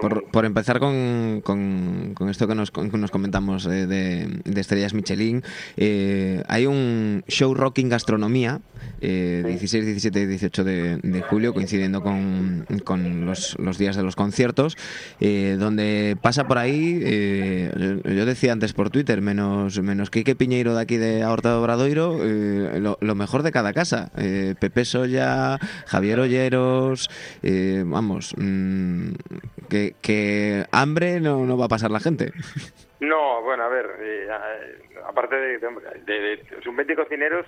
[0.00, 4.60] Por, por empezar con, con- con esto que nos, con- nos comentamos eh, de, de
[4.60, 5.42] estrellas Michelin,
[5.76, 8.60] eh, hay un show rocking gastronomía,
[9.00, 14.02] eh, 16, 17 y 18 de, de julio, coincidiendo con, con los, los días de
[14.02, 14.76] los conciertos,
[15.20, 17.70] eh, donde pasa por ahí, eh,
[18.04, 21.56] yo, yo decía antes por Twitter, menos, menos Quique Piñeiro de aquí de Horta de
[21.56, 24.10] Obradoiro, eh, lo, lo mejor de cada casa.
[24.14, 27.10] Pepe Soya, Javier Olleros,
[27.42, 27.84] eh,
[28.14, 29.14] vamos, mm,
[29.68, 32.32] que, que hambre no, no va a pasar la gente.
[33.00, 37.46] No, bueno, a ver, eh, a- aparte de, de- de- son 20 cocineros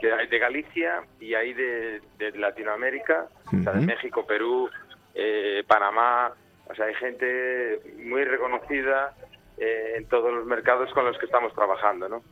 [0.00, 2.00] que hay de Galicia y hay de,
[2.34, 3.86] Latinoamérica, o sea, de.
[3.86, 4.68] México, Perú,
[5.14, 6.32] eh, Panamá,
[6.68, 9.14] o sea, hay gente muy reconocida
[9.58, 12.22] eh, en todos los mercados con los que estamos trabajando, ¿no?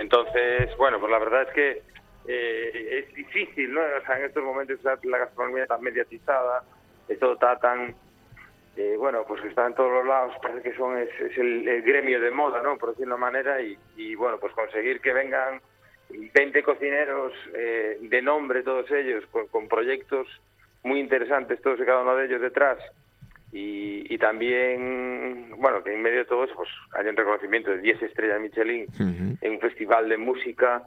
[0.00, 1.82] Entonces, bueno, pues la verdad es que
[2.28, 3.80] eh, es difícil, ¿no?
[3.80, 6.64] O sea, en estos momentos la gastronomía está mediatizada,
[7.14, 7.94] todo está tan,
[8.76, 11.82] eh, bueno, pues está en todos los lados, parece que son es, es el, el
[11.82, 12.76] gremio de moda, ¿no?
[12.76, 15.60] Por decirlo de una manera, y, y, bueno, pues conseguir que vengan
[16.10, 20.26] 20 cocineros eh, de nombre, todos ellos, con, con proyectos
[20.82, 22.78] muy interesantes, todos y cada uno de ellos detrás,
[23.52, 27.78] y, y también, bueno, que en medio de todo eso, pues hay un reconocimiento de
[27.78, 28.86] 10 estrellas Michelin
[29.40, 30.82] en un festival de música,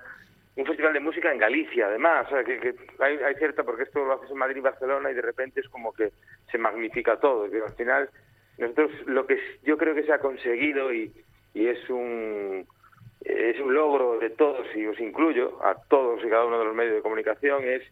[0.56, 3.84] un festival de música en Galicia, además, o sea, que, que hay, hay cierta, porque
[3.84, 6.12] esto lo haces en Madrid y Barcelona y de repente es como que
[6.52, 8.10] se magnifica todo, que al final
[8.58, 11.14] nosotros lo que yo creo que se ha conseguido y,
[11.54, 12.68] y es un
[13.22, 16.76] es un logro de todos y os incluyo a todos y cada uno de los
[16.76, 17.84] medios de comunicación es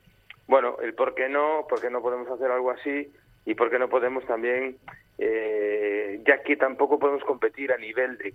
[0.48, 3.12] bueno el por qué no por qué no podemos hacer algo así
[3.46, 4.78] y por qué no podemos también
[5.17, 8.34] eh, ya que tampoco podemos competir a nivel de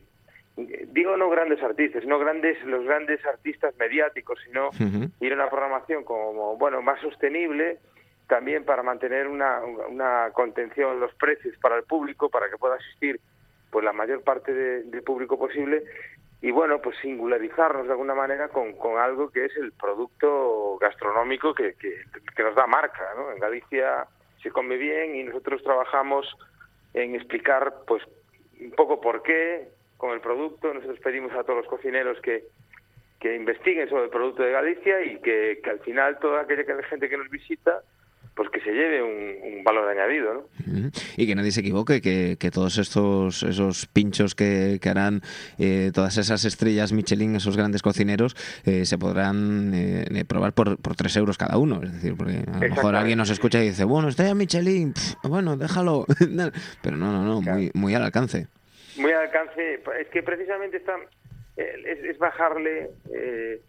[0.56, 4.70] digo no grandes artistas, no grandes los grandes artistas mediáticos, sino
[5.20, 7.78] ir a una programación como bueno más sostenible
[8.28, 12.74] también para mantener una, una contención en los precios para el público para que pueda
[12.76, 13.20] asistir
[13.70, 15.82] pues la mayor parte de- del público posible
[16.42, 21.54] y bueno pues singularizarnos de alguna manera con, con algo que es el producto gastronómico
[21.54, 21.94] que, que,
[22.36, 23.32] que nos da marca ¿no?
[23.32, 24.06] en Galicia
[24.42, 26.26] se come bien y nosotros trabajamos
[26.94, 28.02] en explicar pues
[28.60, 29.68] un poco por qué
[30.02, 32.44] con el producto nosotros pedimos a todos los cocineros que
[33.20, 36.74] que investiguen sobre el producto de Galicia y que, que al final toda aquella que-
[36.90, 37.80] gente que nos visita
[38.34, 40.90] pues que se lleve un, un valor añadido, ¿no?
[41.18, 45.20] Y que nadie se equivoque, que, que todos estos esos pinchos que, que harán
[45.58, 48.34] eh, todas esas estrellas Michelin, esos grandes cocineros,
[48.64, 51.80] eh, se podrán eh, eh, probar por, por 3 euros cada uno.
[51.84, 55.56] Es decir, porque a lo mejor alguien nos escucha y dice, bueno, estrella Michelin, bueno,
[55.56, 56.06] déjalo.
[56.82, 58.48] Pero no, no, no, muy, muy al alcance.
[58.96, 60.96] Muy al alcance, es que precisamente está,
[61.56, 63.60] eh, es, bajarle, eh,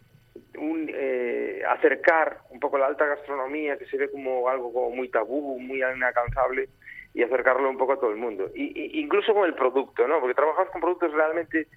[0.58, 5.08] un, eh, acercar un poco la alta gastronomía, que se ve como algo como muy
[5.08, 6.68] tabú, muy inalcanzable,
[7.14, 8.50] y acercarlo un poco a todo el mundo.
[8.54, 10.20] Y, incluso con el producto, ¿no?
[10.20, 11.68] Porque trabajamos con productos realmente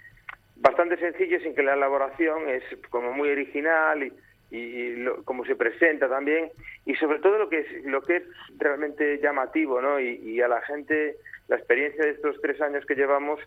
[0.55, 4.11] bastante sencillos en que la elaboración es como muy original y,
[4.49, 6.49] y- lo- como se presenta también
[6.85, 8.23] y sobre todo lo que es lo que es
[8.57, 13.39] realmente llamativo no y a la gente la experiencia de estos tres años que llevamos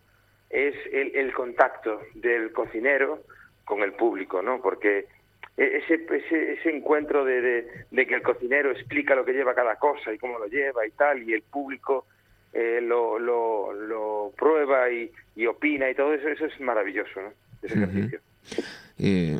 [0.49, 3.23] es el, el contacto del cocinero
[3.65, 5.05] con el público no porque
[5.57, 9.55] e- ese, ese, ese encuentro de, de, de que el cocinero explica lo que lleva
[9.55, 12.05] cada cosa y cómo lo lleva y tal y el público
[12.53, 17.31] eh, lo, lo, lo prueba y, y opina y todo eso, eso es maravilloso, ¿no?
[17.61, 18.19] Ese ejercicio.
[18.99, 19.39] Eh,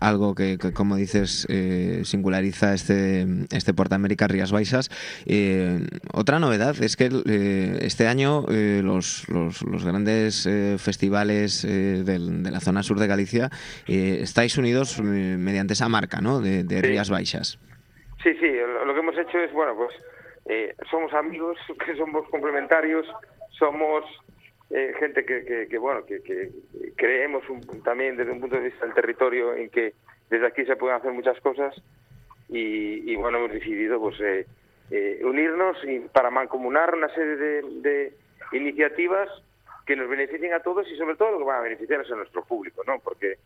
[0.00, 4.90] algo que, que, como dices, eh, singulariza este, este Portamérica Rías Baixas.
[5.26, 5.80] Eh,
[6.12, 12.02] otra novedad es que eh, este año eh, los, los, los grandes eh, festivales eh,
[12.04, 13.50] del- de la zona sur de Galicia
[13.86, 16.40] eh, estáis unidos mediante esa marca ¿no?
[16.40, 16.82] de, de Sí.
[16.86, 17.58] Rías Baixas.
[18.22, 18.46] Sí, sí,
[18.86, 19.90] lo, que hemos hecho es, bueno, pues
[20.46, 21.56] eh, somos amigos,
[21.86, 23.06] que somos complementarios,
[23.58, 24.04] somos
[24.70, 26.50] eh, gente que, que, bueno, que, que
[26.96, 29.94] creemos un- también desde un punto de vista del territorio en que
[30.30, 31.74] desde aquí se pueden hacer muchas cosas
[32.48, 34.46] y, y, bueno, hemos decidido pues eh,
[34.90, 38.12] eh, unirnos y para mancomunar una serie de, de
[38.52, 39.28] iniciativas
[39.86, 42.16] que nos beneficien a todos y sobre todo lo que van a beneficiar es a
[42.16, 42.98] nuestro público, ¿no?
[43.00, 43.36] Porque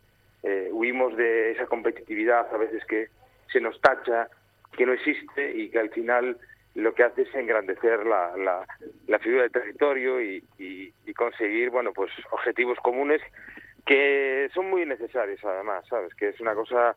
[0.43, 3.07] eh, huimos de esa competitividad a veces que
[3.51, 4.27] se nos tacha,
[4.75, 6.37] que no existe y que al final
[6.75, 8.65] lo que hace es engrandecer la, la,
[9.07, 13.21] la figura del territorio y, y- y conseguir, bueno, pues objetivos comunes
[13.85, 16.13] que son muy necesarios además, ¿sabes?
[16.15, 16.95] Que es una cosa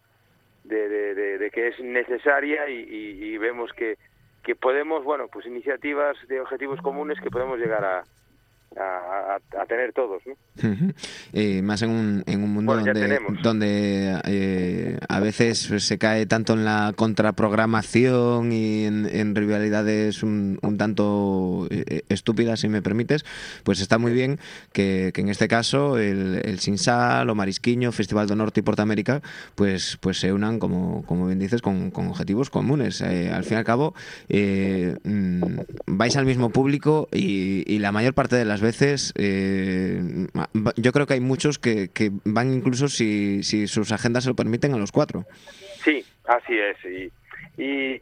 [0.64, 3.99] de, de- que es necesaria y, y- y vemos que,
[4.43, 8.05] que podemos, bueno, pues iniciativas de objetivos comunes que podemos llegar a,
[8.79, 10.35] a, a, a tener todos, ¿no?
[11.33, 15.99] Eh, más en un, en un mundo Bueno, donde, donde eh, a veces pues, se
[15.99, 22.68] cae tanto en la contraprogramación y en, en rivalidades un, un tanto eh, estúpidas, si
[22.68, 23.24] me permites,
[23.64, 24.39] pues está muy bien
[24.72, 29.22] que, que en este caso el, el Sinsal o Marisquiño, Festival do Norte y Portamérica,
[29.55, 33.01] pues, pues se unan, como, como bien dices, con, con objetivos comunes.
[33.01, 33.95] Eh, al fin y al cabo,
[34.29, 35.43] mm,
[35.87, 38.65] vais al mismo público y, y la mayor parte de las veces
[39.16, 39.98] eh,
[40.36, 44.30] va- yo creo que hay muchos que, que van incluso si, si sus agendas se
[44.30, 45.24] lo permiten a los cuatro.
[45.84, 46.76] Sí, así es.
[46.84, 47.12] Y,
[47.62, 48.00] y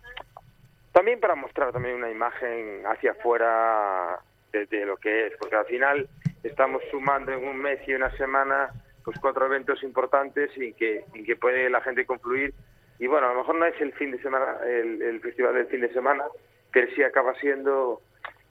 [0.92, 4.18] también para mostrar también una imagen hacia afuera
[4.52, 6.08] de, de lo que es, porque al final
[6.42, 8.70] estamos sumando en un mes y una semana
[9.04, 12.54] pues cuatro eventos importantes y que, en que puede la gente confluir.
[12.98, 15.66] Y bueno, a lo mejor no es el fin de semana, el, el festival del
[15.66, 16.24] fin de semana,
[16.72, 18.00] pero sí acaba siendo,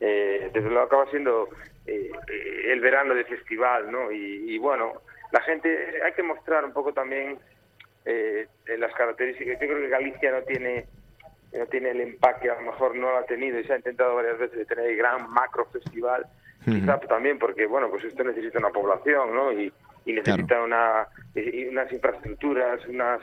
[0.06, 1.48] eh, desde luego acaba siendo
[1.86, 4.12] eh, eh, el verano de festival, ¿no?
[4.12, 5.02] Y, y bueno,
[5.32, 5.70] la gente,
[6.04, 7.40] hay que mostrar un poco también
[8.04, 9.60] eh, en las características.
[9.62, 10.86] Yo creo que Galicia no tiene
[11.54, 14.16] no tiene el empaque, a lo mejor no lo ha tenido y se ha intentado
[14.16, 16.26] varias veces de tener el gran macro festival,
[16.66, 19.52] quizá también porque, bueno, pues esto necesita una población, ¿no?
[19.54, 19.72] Y,
[20.06, 23.22] y necesita una, y unas infraestructuras, unas,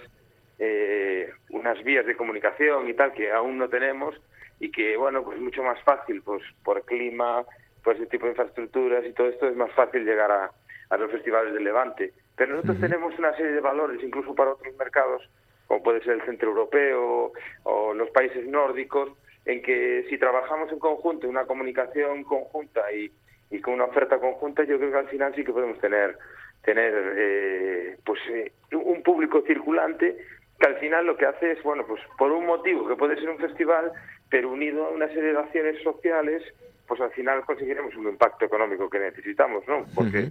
[0.60, 4.14] eh, unas vías de comunicación y tal que aún no tenemos
[4.60, 7.44] y que, bueno, pues mucho más fácil, pues por clima,
[7.82, 10.50] por ese tipo de infraestructuras y todo esto es más fácil llegar a,
[10.90, 12.12] a los festivales de Levante.
[12.36, 15.28] Pero nosotros tenemos una serie de valores, incluso para otros mercados,
[15.66, 17.32] como puede ser el centro europeo
[17.64, 19.10] o los países nórdicos,
[19.46, 23.10] en que si trabajamos en conjunto, una comunicación conjunta y,
[23.50, 26.16] y con una oferta conjunta, yo creo que al final sí que podemos tener
[26.62, 30.18] tener eh, pues eh, un público circulante
[30.60, 33.30] que al final lo que hace es, bueno, pues por un motivo que puede ser
[33.30, 33.92] un festival,
[34.28, 36.42] pero unido a una serie de acciones sociales,
[36.86, 39.86] pues al final conseguiremos un impacto económico que necesitamos, ¿no?
[39.94, 40.30] Porque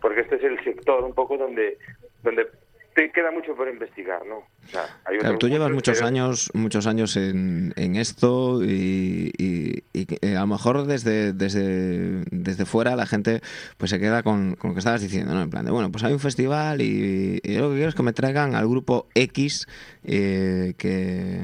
[0.00, 1.78] porque este es el sector un poco donde
[2.22, 2.48] donde
[2.98, 4.38] te queda mucho por investigar, ¿no?
[4.38, 9.84] O sea, hay Claro, tú llevas muchos, años, muchos años en, en esto y, y-
[9.92, 13.40] y eh, a lo mejor desde, desde, desde fuera la gente
[13.76, 15.42] pues se queda con, con lo que estabas diciendo, ¿no?
[15.42, 17.94] En plan de, bueno, pues hay un festival y, y yo lo que quiero es
[17.94, 19.66] que me traigan al grupo X,
[20.04, 21.38] eh, que,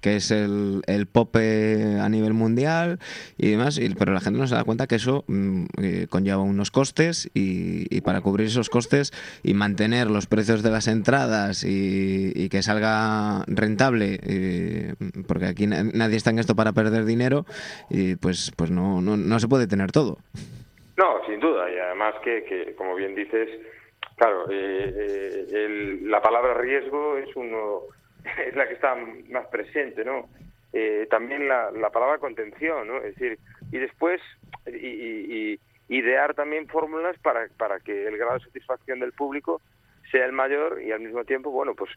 [0.00, 2.98] que es el, el pop eh, a nivel mundial
[3.38, 6.70] y demás, pero la gente no se da cuenta que eso mm, eh, conlleva unos
[6.72, 9.12] costes y, y para cubrir esos costes
[9.44, 10.95] y mantener los precios de las entradas
[11.64, 14.94] y, y que salga rentable, eh,
[15.26, 17.44] porque aquí na- nadie está en esto para perder dinero,
[17.90, 20.18] y pues, pues no, no, no se puede tener todo.
[20.96, 23.48] No, sin duda, y además que, que como bien dices,
[24.16, 27.80] claro, eh, eh, el- la palabra riesgo es uno
[28.48, 28.94] es la que está
[29.30, 30.28] más presente, ¿no?
[30.72, 32.96] Eh, también la, la palabra contención, ¿no?
[32.98, 33.38] Es decir,
[33.72, 34.20] y después
[34.66, 39.60] y- y idear también fórmulas para, para que el grado de satisfacción del público
[40.10, 41.90] sea el mayor y al mismo tiempo, bueno, pues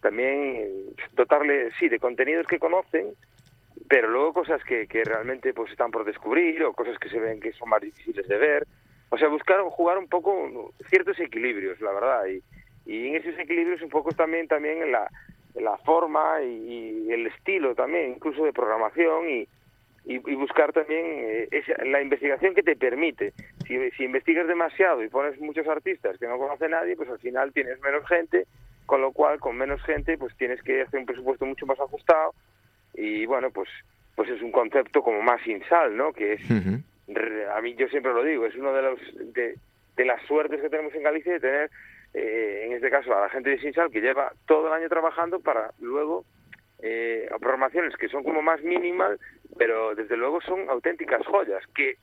[0.00, 3.14] también dotarle, sí, de contenidos que conocen,
[3.88, 7.40] pero luego cosas que, que realmente pues están por descubrir o cosas que se ven
[7.40, 8.66] que son más difíciles de ver.
[9.10, 12.26] O sea, buscar jugar un poco ciertos equilibrios, la verdad.
[12.26, 12.42] Y,
[12.84, 15.08] y en esos equilibrios un poco también también la,
[15.54, 19.48] la forma y, y el estilo también, incluso de programación y,
[20.08, 23.32] y, y buscar también eh, esa- la investigación que te permite.
[23.66, 27.52] Si, si investigas demasiado y pones muchos artistas que no conoce nadie, pues al final
[27.52, 28.46] tienes menos gente,
[28.86, 32.32] con lo cual con menos gente pues tienes que hacer un presupuesto mucho más ajustado
[32.94, 33.68] y bueno, pues
[34.16, 36.12] pues es un concepto como más sin sal, ¿no?
[36.12, 36.42] Que es
[37.06, 38.98] re- a mí yo siempre lo digo, es uno de los
[39.34, 39.54] de,
[39.96, 41.70] de las suertes que tenemos en Galicia de tener
[42.14, 45.38] eh, en este caso a la gente de Sinsal que lleva todo el año trabajando
[45.40, 46.24] para luego
[46.80, 49.18] eh, programaciones que son como más mínimas,
[49.56, 51.96] pero desde luego son auténticas joyas que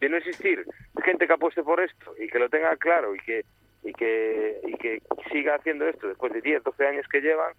[0.00, 0.64] de no existir
[1.04, 3.44] gente que apueste por esto y que lo tenga claro y que
[3.82, 5.02] y que y que
[5.32, 7.54] siga haciendo esto después de 10, 12 años que llevan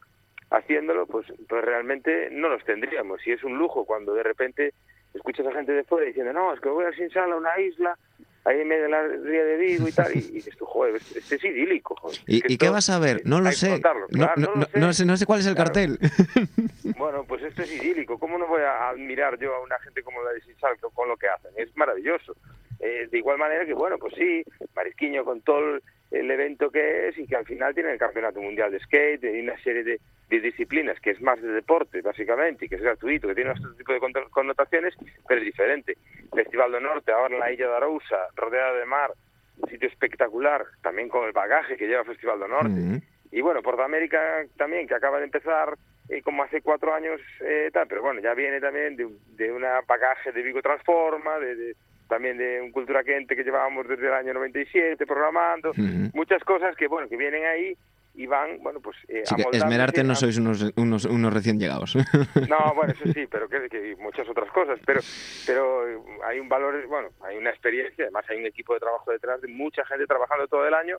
[0.52, 3.26] haciéndolo, pues pues realmente no los tendríamos.
[3.26, 4.74] Y es un lujo cuando de repente
[5.14, 7.98] escuchas a gente de fuera diciendo, "No, es que voy a Sinsal a una isla
[8.46, 10.96] ahí en medio de la ría de Vigo y tal", y, y dices tú, "Joder,
[10.96, 12.18] este este es idílico." joder".
[12.28, 13.22] ¿Y, Es que y qué vas a ver?
[13.26, 13.70] No lo sé.
[13.72, 14.80] No, claro, no- no lo no- sé.
[14.80, 15.06] no sé.
[15.06, 15.72] No sé cuál es el Claro.
[15.74, 16.00] cartel.
[16.98, 18.20] Bueno, pues esto es idílico.
[18.20, 21.08] ¿Cómo no voy a admirar yo a una gente como la de Sinsal con- con
[21.10, 21.52] lo que hacen?
[21.58, 22.36] Es maravilloso.
[22.80, 24.44] Eh, de igual manera que, bueno, pues sí,
[24.76, 28.42] Marisquiño con todo el, el evento que es y que al final tiene el Campeonato
[28.42, 30.00] Mundial de Skate y una serie de,
[30.30, 33.74] de disciplinas que es más de deporte, básicamente, y que es gratuito, que tiene otro
[33.76, 34.94] tipo de con- connotaciones,
[35.28, 35.96] pero es diferente.
[36.34, 39.12] Festival del Norte, ahora en la Isla de Arousa, rodeada de mar,
[39.58, 43.02] un sitio espectacular, también con el bagaje que lleva Festival del Norte.
[43.32, 45.78] Y bueno, Portamérica también, que acaba de empezar
[46.10, 49.08] eh, como hace cuatro años, eh, tal, pero bueno, ya viene también de,
[49.38, 51.76] de una bagaje de Vigo Transforma, de, de,
[52.12, 56.12] también de un Cultura Quente que llevábamos desde el año 97 programando, Ujú.
[56.14, 57.74] muchas cosas que, bueno, que vienen ahí
[58.16, 58.98] y van, bueno, pues...
[59.08, 61.96] eh, Sí que Esmerarte no sois unos, unos, unos recién llegados.
[62.50, 64.78] no, bueno, eso sí, pero que, que muchas otras cosas.
[64.86, 65.00] Pero,
[65.48, 69.10] pero eh, hay un valor, bueno, hay una experiencia, además hay un equipo de trabajo
[69.10, 70.98] detrás de mucha gente trabajando todo el año,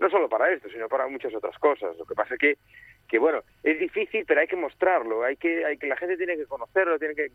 [0.00, 1.94] no solo para esto, sino para muchas otras cosas.
[1.98, 2.56] Lo que pasa que,
[3.06, 6.38] que bueno, es difícil, pero hay que mostrarlo, hay que, hay que la gente tiene
[6.38, 7.28] que conocerlo, tiene que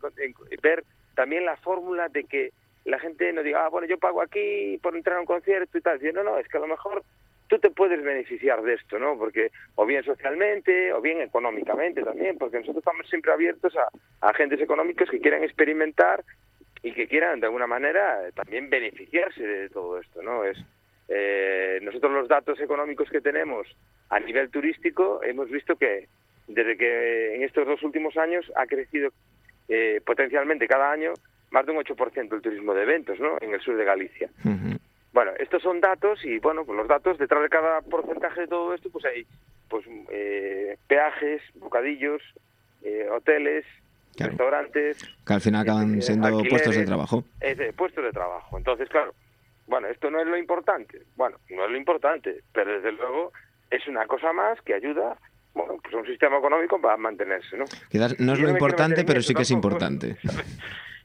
[0.60, 0.82] ver
[1.14, 2.50] también la fórmula de que
[2.84, 5.80] la gente no diga, ah, bueno, yo pago aquí por entrar a un concierto y
[5.80, 5.98] tal.
[5.98, 7.02] Dice, no, no, es que a lo mejor
[7.48, 9.18] tú te puedes beneficiar de esto, ¿no?
[9.18, 13.88] Porque o bien socialmente o bien económicamente también, porque nosotros estamos siempre abiertos a,
[14.26, 16.24] a agentes económicos que quieran experimentar
[16.82, 20.44] y que quieran de alguna manera también beneficiarse de todo esto, ¿no?
[20.44, 20.56] Es
[21.08, 23.66] eh, nosotros los datos económicos que tenemos
[24.10, 26.06] a nivel turístico hemos visto que
[26.46, 29.10] desde que en estos dos últimos años ha crecido
[29.68, 31.12] eh, potencialmente cada año
[31.50, 33.36] más de un 8% el turismo de eventos, ¿no?
[33.40, 34.30] En el sur de Galicia.
[35.12, 38.72] Bueno, estos son datos y bueno, pues los datos detrás de cada porcentaje de todo
[38.74, 39.26] esto, pues hay
[39.68, 42.22] pues eh, peajes, bocadillos,
[42.82, 43.64] eh, hoteles,
[44.16, 47.24] restaurantes, que al final acaban eh, siendo puestos de trabajo.
[47.40, 48.56] eh, de puestos de trabajo.
[48.56, 49.12] Entonces, claro,
[49.66, 51.02] bueno, esto no es lo importante.
[51.16, 53.32] Bueno, no es lo importante, pero desde luego
[53.70, 55.16] es una cosa más que ayuda,
[55.54, 57.64] bueno, pues a un sistema económico para mantenerse, ¿no?
[57.88, 60.16] Quizás no es lo importante, pero sí que es importante.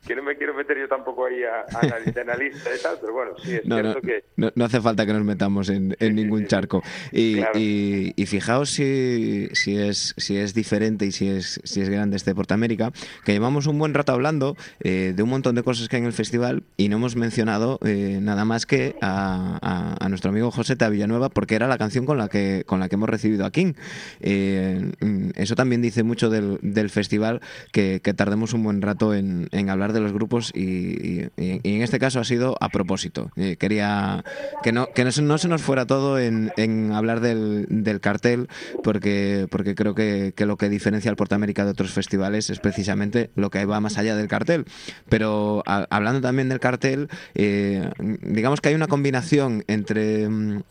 [0.07, 3.31] Que no me quiero meter yo tampoco ahí a, a analista y tal, pero bueno,
[3.43, 6.15] sí es No, no, cierto que no, no hace falta que nos metamos en, en
[6.15, 6.83] ningún charco.
[7.11, 7.59] Y, Claro.
[7.59, 12.17] y- y fijaos si, si, es, si es diferente y si es, si es grande
[12.17, 12.91] este Portamérica,
[13.23, 16.07] que llevamos un buen rato hablando eh, de un montón de cosas que hay en
[16.07, 20.51] el festival y no hemos mencionado eh, nada más que a, a- a nuestro amigo
[20.51, 23.51] José Villanueva, porque era la canción con la que, con la que hemos recibido a
[23.51, 23.73] King.
[24.21, 27.41] Eh, mm, eso también dice mucho del, del festival,
[27.71, 31.61] que, que tardemos un buen rato en, en hablar de los grupos y, y- y-
[31.75, 33.31] en este caso ha sido a propósito.
[33.35, 34.23] Eh, quería
[34.63, 38.47] que no, que no, no se nos fuera todo en, en hablar del, del cartel,
[38.83, 43.29] porque, porque creo que, que lo que diferencia al Portamérica de otros festivales es precisamente
[43.35, 44.65] lo que va más allá del cartel.
[45.09, 47.89] Pero a- hablando también del cartel, eh,
[48.21, 50.63] digamos que hay una combinación entre mm,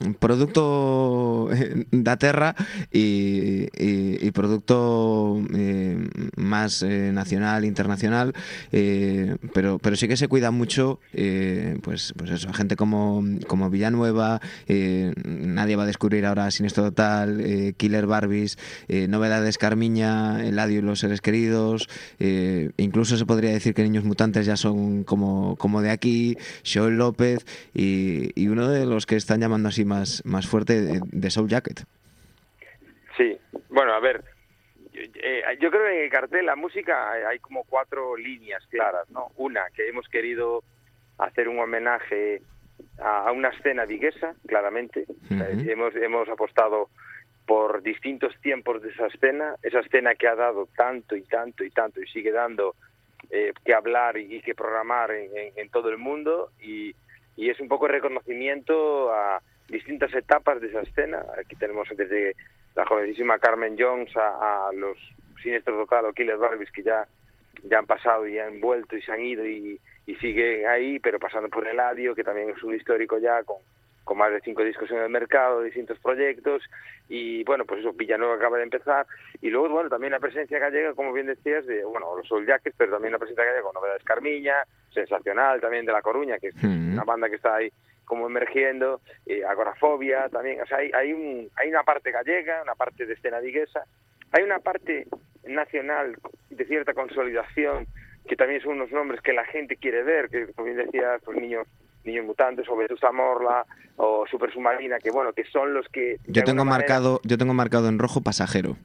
[0.55, 2.55] producto eh, da terra
[2.93, 8.33] y, y- y producto eh, más eh, nacional, internacional,
[8.73, 9.14] eh,
[9.53, 14.41] pero, pero sí que se cuida mucho, eh, pues, pues eso, gente como, como Villanueva,
[14.69, 18.59] eh, nadie va a descubrir ahora Sinestro Total, eh, Killer Barbies,
[18.89, 21.89] eh, Novedades Carmiña, Eladio y los seres queridos,
[22.19, 26.97] eh, incluso se podría decir que Niños Mutantes ya son como, como de aquí, Joel
[26.97, 27.45] López
[27.75, 31.49] y, y uno de los que están llamando así más, más fuerte de, de Soul
[31.49, 31.85] Jacket.
[33.17, 33.37] Sí,
[33.71, 34.25] bueno, a ver,
[34.95, 39.29] eh, yo creo que en el cartel la música hay- como cuatro líneas claras, ¿no?
[39.37, 40.63] Una, que hemos querido
[41.19, 42.41] hacer un homenaje
[43.01, 45.05] a, a una escena viguesa, claramente.
[45.31, 46.89] Eh, hemos, hemos apostado
[47.47, 51.71] por distintos tiempos de esa escena, esa escena que ha dado tanto y tanto y
[51.71, 52.75] tanto y sigue dando
[53.31, 56.95] eh, que hablar y, y que programar en, en- en todo el mundo y,
[57.37, 61.25] y es un poco el reconocimiento a distintas etapas de esa escena.
[61.39, 62.35] Aquí tenemos desde
[62.75, 64.99] la jovencísima Carmen Jones a, a los
[65.43, 67.07] Siniestros Total o Killer Barbies que ya,
[67.65, 71.19] ya han pasado y han vuelto y se han ido y, y siguen ahí, pero
[71.19, 73.59] pasando por Eladio, que también es un histórico ya con,
[74.05, 76.63] con más de cinco discos en el mercado, distintos proyectos,
[77.09, 79.07] y bueno, pues eso, Villanueva acaba de empezar,
[79.41, 82.77] y luego, bueno, también la presencia gallega, como bien decías, de, bueno, los Soul Jackets,
[82.77, 84.57] pero también la presencia gallega con Novedades Carmiña,
[84.93, 87.73] Sensacional, también de La Coruña, que es una banda que está ahí
[88.05, 92.75] como emergiendo, eh, Agorafobia también, o sea, hay, hay, un, hay una parte gallega, una
[92.75, 93.85] parte de escena viguesa,
[94.33, 95.07] hay una parte
[95.47, 96.17] nacional
[96.51, 97.87] de cierta consolidación,
[98.27, 101.39] que también son unos nombres que la gente quiere ver, que como bien decías, pues
[101.41, 101.67] niños
[102.05, 103.65] niños mutantes o Vetusta Morla
[103.97, 107.55] o Super Submarina que bueno que son los que Yo tengo manera- marcado, yo tengo
[107.55, 108.77] marcado en rojo pasajero,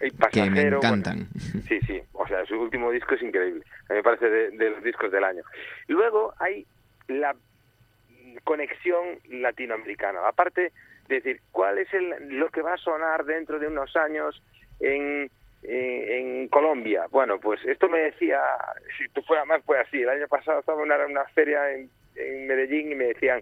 [0.00, 1.28] el que me pasajero, bueno, encantan.
[1.68, 3.62] Sí, sí, o sea, su último disco es increíble.
[3.88, 5.42] A mí me parece de, de los discos del año.
[5.86, 6.66] Luego hay
[7.06, 7.36] la
[8.42, 10.26] conexión latinoamericana.
[10.26, 10.72] Aparte
[11.08, 14.42] de decir, ¿cuál es el, lo que va a sonar dentro de unos años
[14.80, 15.30] en,
[15.62, 16.10] en,
[16.42, 17.06] en Colombia?
[17.10, 18.40] Bueno, pues esto me decía,
[18.98, 21.90] si tú fue, además fue así, el año pasado estaba en una, una feria en,
[22.16, 23.40] en Medellín y me decían,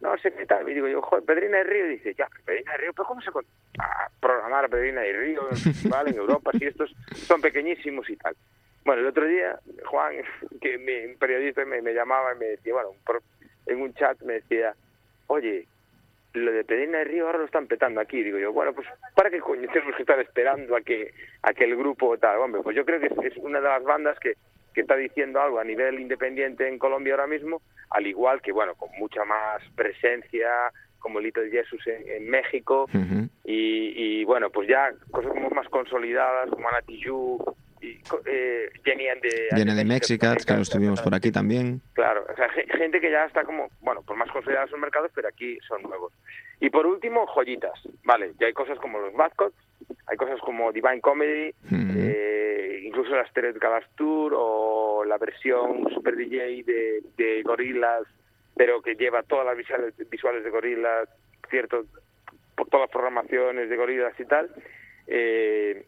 [0.00, 0.68] no sé qué tal.
[0.68, 1.86] Y digo yo, joder, Pedrina de Río.
[1.86, 3.46] Y dice, ya, Pedrina de Río, pero ¿cómo se con-
[3.78, 6.94] a programar a Pedrina de Río en festival en Europa si estos
[7.26, 8.36] son pequeñísimos y tal?
[8.84, 10.16] Bueno, el otro día, Juan,
[10.60, 10.76] que
[11.10, 13.22] un periodista me, me llamaba y me decía, bueno, un pro-
[13.66, 14.74] en un chat me decía,
[15.28, 15.66] oye,
[16.34, 18.22] lo de Pedrina de Río ahora lo están petando aquí.
[18.22, 21.12] Digo yo, bueno, pues ¿para qué coño tenemos que estar esperando a que,
[21.42, 22.38] a que el grupo tal?
[22.38, 24.34] Hombre, pues yo creo que es, es una de las bandas que
[24.74, 28.74] que está diciendo algo a nivel independiente en Colombia ahora mismo, al igual que, bueno,
[28.74, 30.50] con mucha más presencia,
[30.98, 32.88] como Little Jesus en, en México,
[33.44, 37.56] y, y, bueno, pues ya cosas como más consolidadas, como Ana Tijoux, y co-
[38.26, 39.04] eh, Jenny
[39.54, 41.80] Viene the de Mexicats, claro, estuvimos por aquí también.
[41.94, 45.10] Claro, o sea, ge- gente que ya está como, bueno, por más consolidados en mercados,
[45.14, 46.12] pero aquí son nuevos.
[46.60, 47.78] Y por último, joyitas.
[48.04, 49.56] Vale, ya hay cosas como los Badcots,
[50.06, 56.62] hay cosas como Divine Comedy, eh, incluso las Galas Tour o la versión Super DJ
[56.64, 58.06] de, de Gorillaz,
[58.56, 61.08] pero que lleva todas las visuales, visuales de Gorillaz,
[61.50, 61.84] cierto,
[62.56, 64.50] por todas las programaciones de Gorillaz y tal.
[65.06, 65.84] Eh,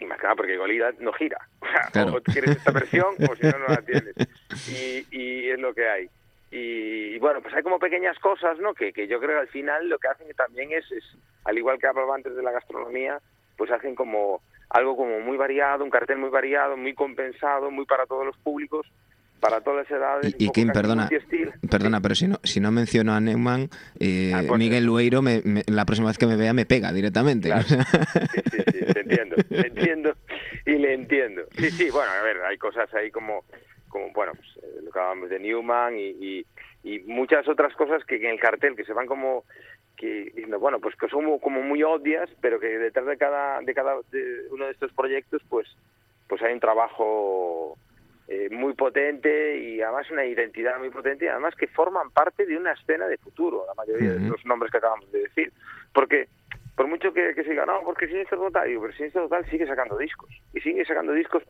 [0.00, 1.38] y más que nada porque Gorillaz no gira.
[1.60, 2.14] O sea, Claro.
[2.16, 4.14] o quieres esta versión o si no, no la tienes.
[4.68, 6.08] Y, y es lo que hay.
[6.50, 8.72] Y, y bueno, pues hay como pequeñas cosas, ¿no?
[8.74, 11.04] Que, que yo creo que al final lo que hacen también es, es,
[11.44, 13.18] al igual que hablaba antes de la gastronomía,
[13.56, 14.40] pues hacen como
[14.70, 18.86] algo como muy variado, un cartel muy variado, muy compensado, muy para todos los públicos,
[19.40, 20.34] para todas las edades.
[20.38, 21.08] Y, y Kim, perdona,
[21.70, 23.68] perdona, pero si no, si no menciono a Neumann,
[24.00, 26.92] eh, Ah, pues- Miguel Lueiro, me- me- la próxima vez que me vea me pega
[26.92, 27.48] directamente.
[27.48, 27.64] Claro.
[27.68, 29.87] Sí, sí, sí, te entiendo, te entiendo
[31.00, 31.42] entiendo.
[31.56, 33.44] Sí, sí, bueno, a ver, hay cosas ahí como,
[33.88, 36.46] como bueno, pues, eh, lo que hablábamos de Newman y, y,
[36.82, 39.44] y muchas otras cosas que en el cartel que se van como
[39.96, 43.60] que diciendo, bueno, pues que son como- como muy obvias, pero que detrás de cada
[43.60, 45.66] de cada de uno de estos proyectos, pues
[46.28, 47.78] pues hay un trabajo
[48.28, 52.56] eh, muy potente y además una identidad muy potente y además que forman parte de
[52.56, 55.50] una escena de futuro, la mayoría de los nombres que acabamos de decir.
[55.94, 56.28] Porque
[56.78, 59.98] por mucho que, se diga, no, porque Siniestro Total, digo, pero Siniestro Total sigue sacando
[59.98, 60.30] discos.
[60.54, 61.42] Y sigue sacando discos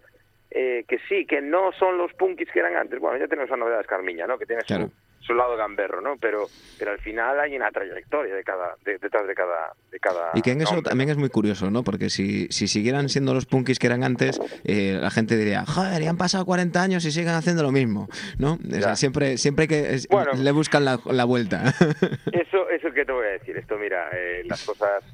[0.51, 2.99] eh, que sí, que no son los punkis que eran antes.
[2.99, 4.39] Bueno, ya tenemos la novedad de Carmiña, ¿no?
[4.39, 4.89] Que tiene Claro.
[5.35, 6.17] Lado gamberro, ¿no?
[6.21, 6.47] Pero
[6.79, 10.43] pero al final hay una trayectoria de cada de- detrás de cada de cada Y
[10.43, 11.83] que en eso nombre, también es muy curioso, ¿no?
[11.83, 16.03] Porque si, si siguieran siendo los punkis que eran antes, eh, la gente diría, joder,
[16.03, 18.09] ya han pasado 40 años y siguen haciendo lo mismo,
[18.39, 18.55] ¿no?
[18.55, 20.33] O sea, siempre, siempre que es- Bueno.
[20.37, 21.63] le buscan la, la vuelta.
[22.33, 23.57] Eso, eso que te voy a decir.
[23.57, 25.05] Esto, mira, eh, las cosas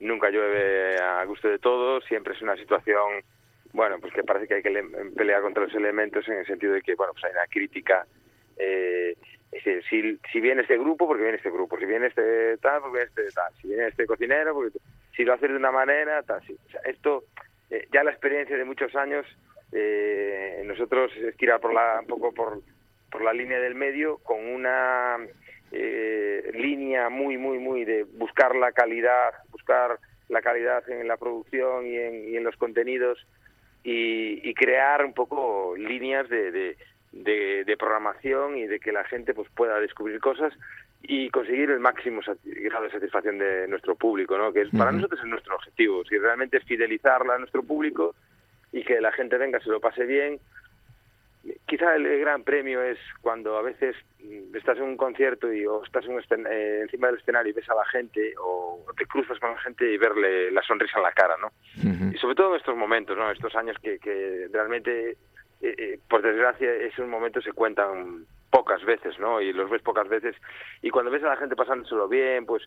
[0.00, 2.04] nunca llueve a gusto de todos.
[2.06, 3.22] Siempre es una situación,
[3.72, 6.72] bueno, pues que parece que hay que le- pelear contra los elementos en el sentido
[6.72, 8.06] de que, bueno, pues hay una crítica.
[8.58, 9.14] Eh,
[9.52, 11.78] si, si viene este grupo, porque viene este grupo.
[11.78, 13.52] Si viene este tal, porque viene este tal.
[13.60, 14.78] Si viene este cocinero, porque
[15.16, 16.40] si lo haces de una manera, tal.
[16.46, 17.24] Sea, esto,
[17.70, 19.26] eh, ya la experiencia de muchos años,
[19.72, 22.60] eh, nosotros es tirar por la, un poco por,
[23.10, 25.16] por la línea del medio con una
[25.72, 29.98] eh, línea muy, muy, muy de buscar la calidad, buscar
[30.28, 33.26] la calidad en la producción y en, y en los contenidos
[33.82, 36.76] y, y crear un poco líneas de, de,
[37.12, 40.52] de- de programación y de que la gente pues pueda descubrir cosas
[41.02, 44.52] y conseguir el máximo grado de satisfacción de nuestro público, ¿no?
[44.52, 48.14] que es, para nosotros es nuestro objetivo, si realmente es fidelizarla a nuestro público
[48.72, 50.38] y que la gente venga, se lo pase bien.
[51.66, 55.64] Quizá el, el gran premio es cuando a veces mm, estás en un concierto y
[55.64, 59.06] o estás en un eh, encima del escenario y ves a la gente o te
[59.06, 61.50] cruzas con la gente y verle la sonrisa en la cara, ¿no?
[62.14, 63.30] Y sobre todo en estos momentos, ¿no?
[63.30, 65.16] Estos años que, que realmente,
[65.62, 69.40] eh, eh, por desgracia, esos momentos se cuentan pocas veces, ¿no?
[69.40, 70.34] Y los ves pocas veces.
[70.82, 72.62] Y cuando ves a la gente pasándoselo bien, pues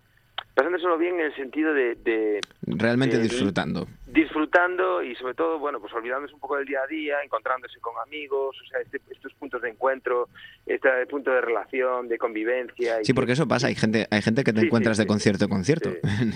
[0.56, 3.88] pasándoselo bien en el sentido de, de Realmente disfrutando.
[4.06, 7.94] disfrutando y sobre todo, bueno, pues olvidándose un poco del día a día, encontrándose con
[8.06, 10.30] amigos, o sea, este- estos puntos de encuentro,
[10.66, 13.02] este punto de relación, de convivencia.
[13.02, 13.68] y Sí, porque eso pasa.
[13.68, 15.90] Hay gente, hay gente que te Sí, sí, encuentras de concierto a concierto.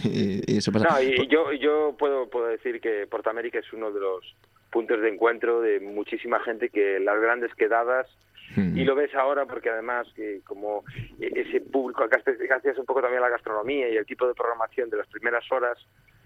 [0.04, 0.88] y, y eso pasa.
[0.90, 4.36] No, y y yo, yo puedo, puedo decir que Portamérica es uno de los
[4.78, 8.06] puntos de encuentro de muchísima gente que las grandes quedadas
[8.78, 10.84] y lo ves ahora porque además que como
[11.20, 14.98] ese público gracias un poco también a la gastronomía y el tipo de programación de
[14.98, 15.78] las primeras horas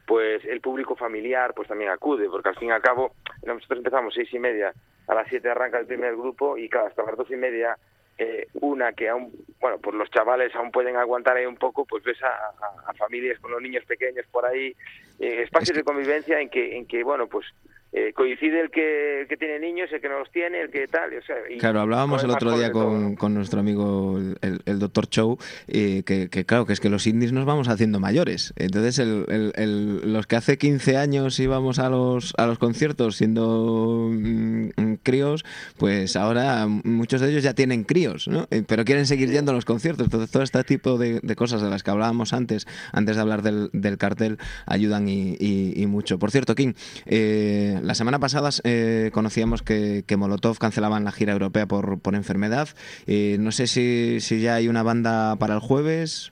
[0.06, 4.14] pues el público familiar pues también acude porque al fin y al cabo nosotros empezamos
[4.14, 4.74] seis y media
[5.08, 7.78] a las siete arranca el primer grupo y claro, hasta las dos y media
[8.18, 12.04] eh, una que aún bueno pues los chavales aún pueden aguantar ahí un poco pues
[12.04, 14.76] ves a, a- a familias con los niños pequeños por ahí
[15.20, 17.46] eh, espacios de convivencia en que en que bueno pues
[17.94, 20.88] eh, coincide el que, el que tiene niños el que no los tiene el que
[20.88, 24.80] tal o sea, y- Claro, hablábamos el otro día con, con nuestro amigo el, el
[24.80, 25.38] doctor Chow,
[25.68, 28.54] eh, que, que claro, que es que los indies nos vamos haciendo mayores.
[28.56, 34.70] Entonces, el- los que hace 15 años íbamos a los, a los conciertos siendo mm,
[34.76, 35.44] mm, críos,
[35.78, 38.48] pues ahora muchos de ellos ya tienen críos, ¿no?
[38.52, 40.06] Eh, Pero quieren seguir yendo a los conciertos.
[40.08, 43.42] Entonces, todo este tipo de, de cosas de las que hablábamos antes, antes de hablar
[43.42, 46.20] del, del cartel, ayudan y, y- y mucho.
[46.20, 46.74] Por cierto, King,
[47.06, 52.70] eh, la semana pasada eh, conocíamos que, Molotov cancelaban la gira europea por, enfermedad.
[53.08, 56.32] Eh, no sé si, ya hay una banda para el jueves.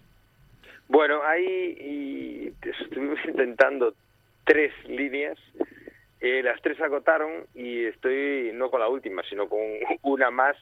[0.88, 3.94] Bueno, ahí estuvimos intentando
[4.46, 5.38] tres líneas
[6.22, 9.62] eh, las tres agotaron y estoy no con la última, sino con
[10.02, 10.58] una más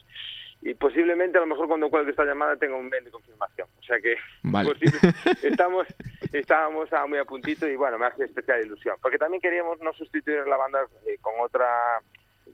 [0.62, 3.68] y posiblemente a lo mejor cuando cuelgue esta llamada tenga un mail de confirmación.
[3.80, 4.70] O sea que Vale.
[4.74, 5.00] posible-
[5.44, 5.88] estamos
[6.34, 8.96] estábamos a muy a puntito y bueno, me hace especial ilusión.
[9.02, 11.68] Porque también queríamos no sustituir la banda eh, con otra,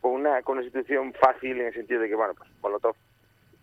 [0.01, 2.95] con una, con una situación fácil en el sentido de que, bueno, pues Molotov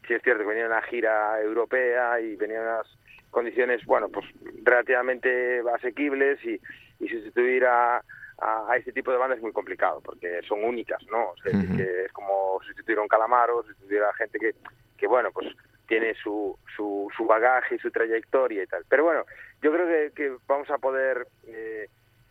[0.08, 2.86] sí es cierto que venía una gira europea y venía unas
[3.30, 4.26] condiciones, bueno, pues
[4.64, 6.60] relativamente asequibles y,
[6.98, 8.02] y sustituir a,
[8.40, 11.30] a, a este tipo de bandas es muy complicado porque son únicas, ¿no?
[11.30, 11.76] O sea, Ujú.
[11.76, 14.54] que es como sustituir a un calamaro, sustituir a gente que,
[14.96, 15.48] que bueno, pues
[15.86, 18.84] tiene su, su, su bagaje y su trayectoria y tal.
[18.88, 19.24] Pero bueno,
[19.60, 21.88] yo creo que, que vamos a poder, eh,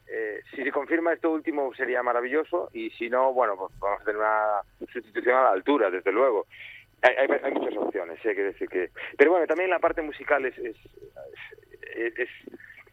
[0.07, 4.05] eh, si se confirma esto último sería maravilloso y si no, bueno, pues vamos a
[4.05, 6.47] tener una sustitución a la altura, desde luego.
[7.01, 8.89] Hay, hay, hay muchas opciones, hay que decir que...
[9.17, 10.77] Pero bueno, también la parte musical es, es,
[11.95, 12.29] es, es,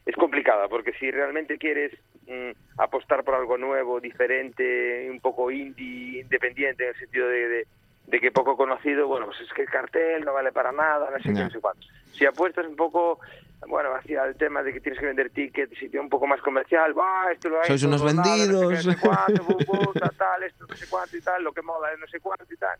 [0.07, 1.93] es complicada, porque si realmente quieres
[2.29, 7.67] mm, apostar por algo nuevo, diferente, un poco indie, independiente, en el sentido de, de,
[8.07, 11.17] de que poco conocido, bueno, pues es que el cartel no vale para nada, no
[11.19, 11.45] sé qué, Ya.
[11.45, 11.87] no sé cuánto.
[12.13, 13.19] Si apuestas un poco,
[13.67, 16.97] bueno, hacia el tema de que tienes que vender tickets, sitio un poco más comercial,
[16.97, 17.67] va, esto lo hay.
[17.67, 18.49] Sois unos vendidos.
[18.49, 21.21] No sé, qué, no sé cuánto, bu, bu, tal, tal, esto no sé cuánto y
[21.21, 22.79] tal, lo que mola es no sé cuánto y tal.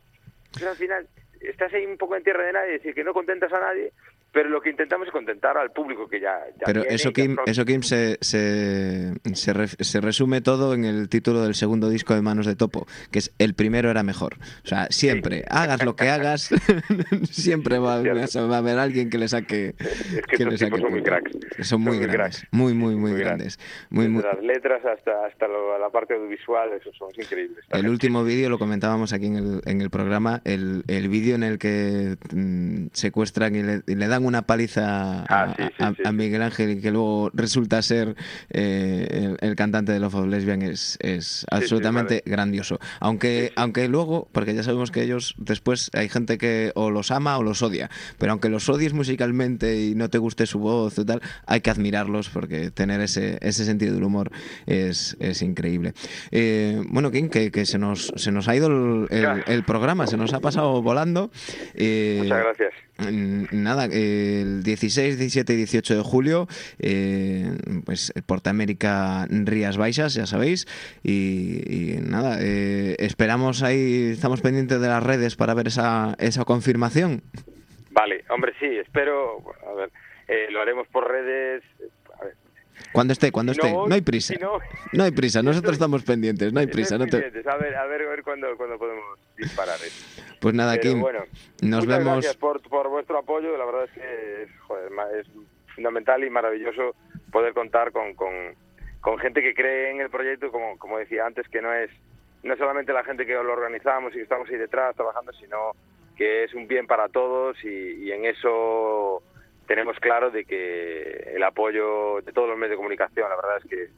[0.55, 1.07] Pero al final
[1.41, 3.93] estás ahí un poco en tierra de nadie, es decir, que no contentas a nadie,
[4.33, 7.23] pero lo que intentamos es contentar al público que ya, ya Pero viene eso, ya
[7.23, 11.55] Kim, pro- eso, Kim se, se, se, re- se resume todo en el título del
[11.55, 14.35] segundo disco de Manos de Topo, que es El primero era mejor.
[14.65, 16.51] O sea, siempre, hagas lo que hagas,
[17.31, 19.75] siempre va, va a haber alguien que le saque.
[19.79, 21.31] Es que le estos saque son muy cracks.
[21.63, 23.59] Son muy grandes, muy, muy, muy Muy grandes.
[23.91, 27.65] Muy, muy, Desde las letras hasta hasta lo- la parte audiovisual, eso son increíbles.
[27.71, 31.43] El último vídeo lo comentábamos aquí en el, en el programa, el, el vídeo en
[31.43, 35.83] el que mm, secuestran y le, y le dan una paliza a, Ah, sí, sí,
[35.85, 36.17] a- sí, a sí.
[36.17, 38.17] Miguel Ángel y que luego resulta ser
[38.51, 42.79] eh, el, el cantante de Love of Lesbian es, es absolutamente grandioso.
[43.01, 47.37] Aunque, aunque luego, porque ya sabemos que ellos después hay gente que o los ama
[47.39, 51.05] o los odia, pero aunque los odies musicalmente y no te guste su voz y
[51.05, 54.31] tal, hay que admirarlos porque tener ese, ese sentido del humor
[54.67, 55.93] es, es increíble.
[56.31, 60.07] Eh, bueno, King, que, que se, nos, se nos ha ido el, el- el programa,
[60.07, 61.16] se nos ha pasado volando.
[61.75, 62.73] Eh, Muchas gracias.
[63.53, 66.49] Nada, el 16, 17 y 18 de julio,
[66.79, 67.51] eh,
[67.85, 70.67] pues el Portamérica Rías Baixas, ya sabéis.
[71.03, 71.63] Y,
[71.95, 77.23] y nada, eh, esperamos ahí, estamos pendientes de las redes para ver esa, esa confirmación.
[77.91, 79.91] Vale, hombre, sí, espero, bueno, a ver,
[80.29, 81.63] eh, lo haremos por redes.
[82.21, 82.35] A ver,
[82.93, 83.73] Cuando esté, cuando Si esté.
[83.73, 84.35] no, No hay prisa.
[84.35, 84.59] si no-
[84.93, 86.97] No hay prisa, nosotros estamos pendientes, no hay prisa.
[86.99, 90.16] No te- A ver, a ver, a ver cuándo, cuándo podemos disparar esto.
[90.47, 91.25] Pues nada, Kim, bueno,
[91.61, 92.13] nos muchas vemos.
[92.15, 93.57] gracias por, por vuestro apoyo.
[93.57, 95.27] La verdad es que es, joder, ma- es
[95.75, 96.95] fundamental y maravilloso
[97.33, 98.55] poder contar con, con,
[99.01, 101.91] con gente que cree en el proyecto, como, como decía antes, que no es
[102.45, 105.73] no solamente la gente que lo organizamos y que estamos ahí detrás trabajando, sino
[106.17, 109.25] que es un bien para todos y, y en eso
[109.67, 113.69] tenemos claro de que el apoyo de todos los medios de comunicación, la verdad es
[113.69, 113.89] que,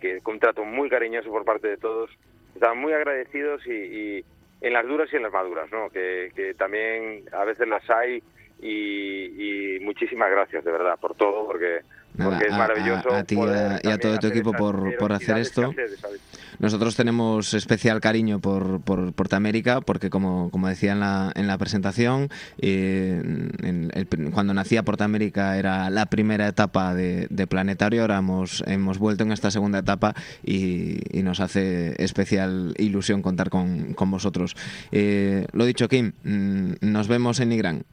[0.00, 2.10] que un trato muy cariñoso por parte de todos,
[2.54, 4.24] están muy agradecidos y, y
[4.60, 5.88] en las duras y en las maduras, ¿no?
[5.90, 8.22] Que, que también a veces las hay
[8.60, 11.80] y, y muchísimas gracias de verdad por todo, porque,
[12.14, 13.10] Nada, porque es maravilloso.
[13.10, 15.72] a- a ti y a- y todo tu hacer equipo por- por hacer esto.
[15.96, 16.20] ¿sabes?
[16.58, 21.56] Nosotros tenemos especial cariño por, por Portamérica porque, como, como decía en la, en la
[21.58, 22.28] presentación,
[22.58, 23.20] eh,
[23.62, 28.98] en el- cuando nacía Portamérica era la primera etapa de, de Planetario, ahora hemos, hemos
[28.98, 34.56] vuelto en esta segunda etapa y, y nos hace especial ilusión contar con, con vosotros.
[34.92, 37.84] Eh, lo dicho, Kim, mm, nos vemos en Nigrán.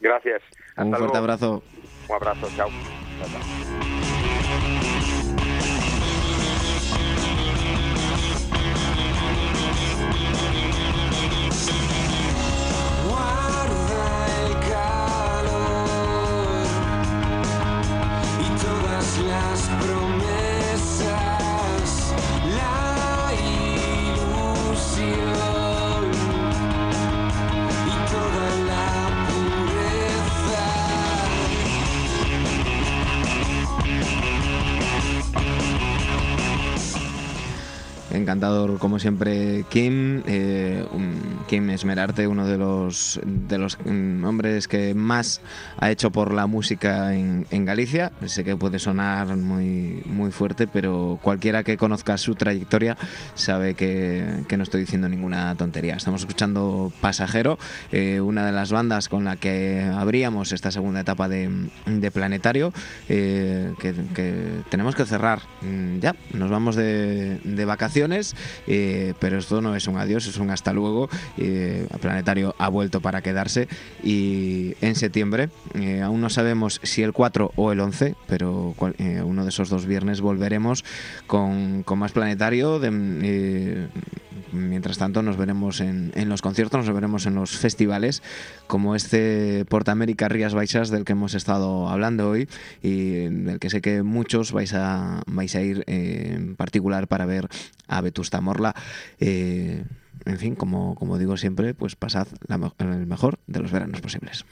[0.00, 0.42] Gracias.
[0.76, 1.16] Un fuerte luego.
[1.16, 1.62] abrazo.
[2.08, 2.68] Un abrazo, chao.
[3.18, 3.95] Chao, chao.
[38.30, 40.20] Encantador, como siempre, Kim.
[40.26, 40.84] eh,
[41.46, 45.40] Kim Esmerarte, uno de los, de los mm, hombres que más
[45.78, 48.10] ha hecho por la música en, en Galicia.
[48.24, 52.96] Sé que puede sonar muy, muy fuerte, pero cualquiera que conozca su trayectoria
[53.36, 55.94] sabe que, que no estoy diciendo ninguna tontería.
[55.94, 57.60] Estamos escuchando Pasajero,
[57.92, 61.48] eh, una de las bandas con la que abríamos esta segunda etapa de,
[61.86, 62.72] de Planetario,
[63.08, 65.42] eh, que, que tenemos que cerrar.
[65.62, 68.15] Mm, Ya, nos vamos de, de vacaciones
[68.66, 71.08] eh, pero esto no es un adiós, es un hasta luego.
[71.38, 73.68] Eh, planetario ha vuelto para quedarse
[74.02, 78.74] y en septiembre, eh, aún no sabemos si el 4 o el 11, pero
[79.24, 80.84] uno de esos dos viernes volveremos
[81.26, 82.80] con, más planetario.
[84.56, 88.22] Mientras tanto, nos veremos en, en los conciertos, nos veremos en los festivales,
[88.66, 92.48] como este Porta América Rías Baixas del que hemos estado hablando hoy
[92.82, 97.26] y del que sé que muchos vais a, vais a ir eh, en particular para
[97.26, 97.48] ver
[97.86, 98.74] a Vetusta Morla.
[99.20, 99.84] Eh,
[100.24, 104.44] en fin, como, como digo siempre, pues pasad la el mejor de los veranos posibles.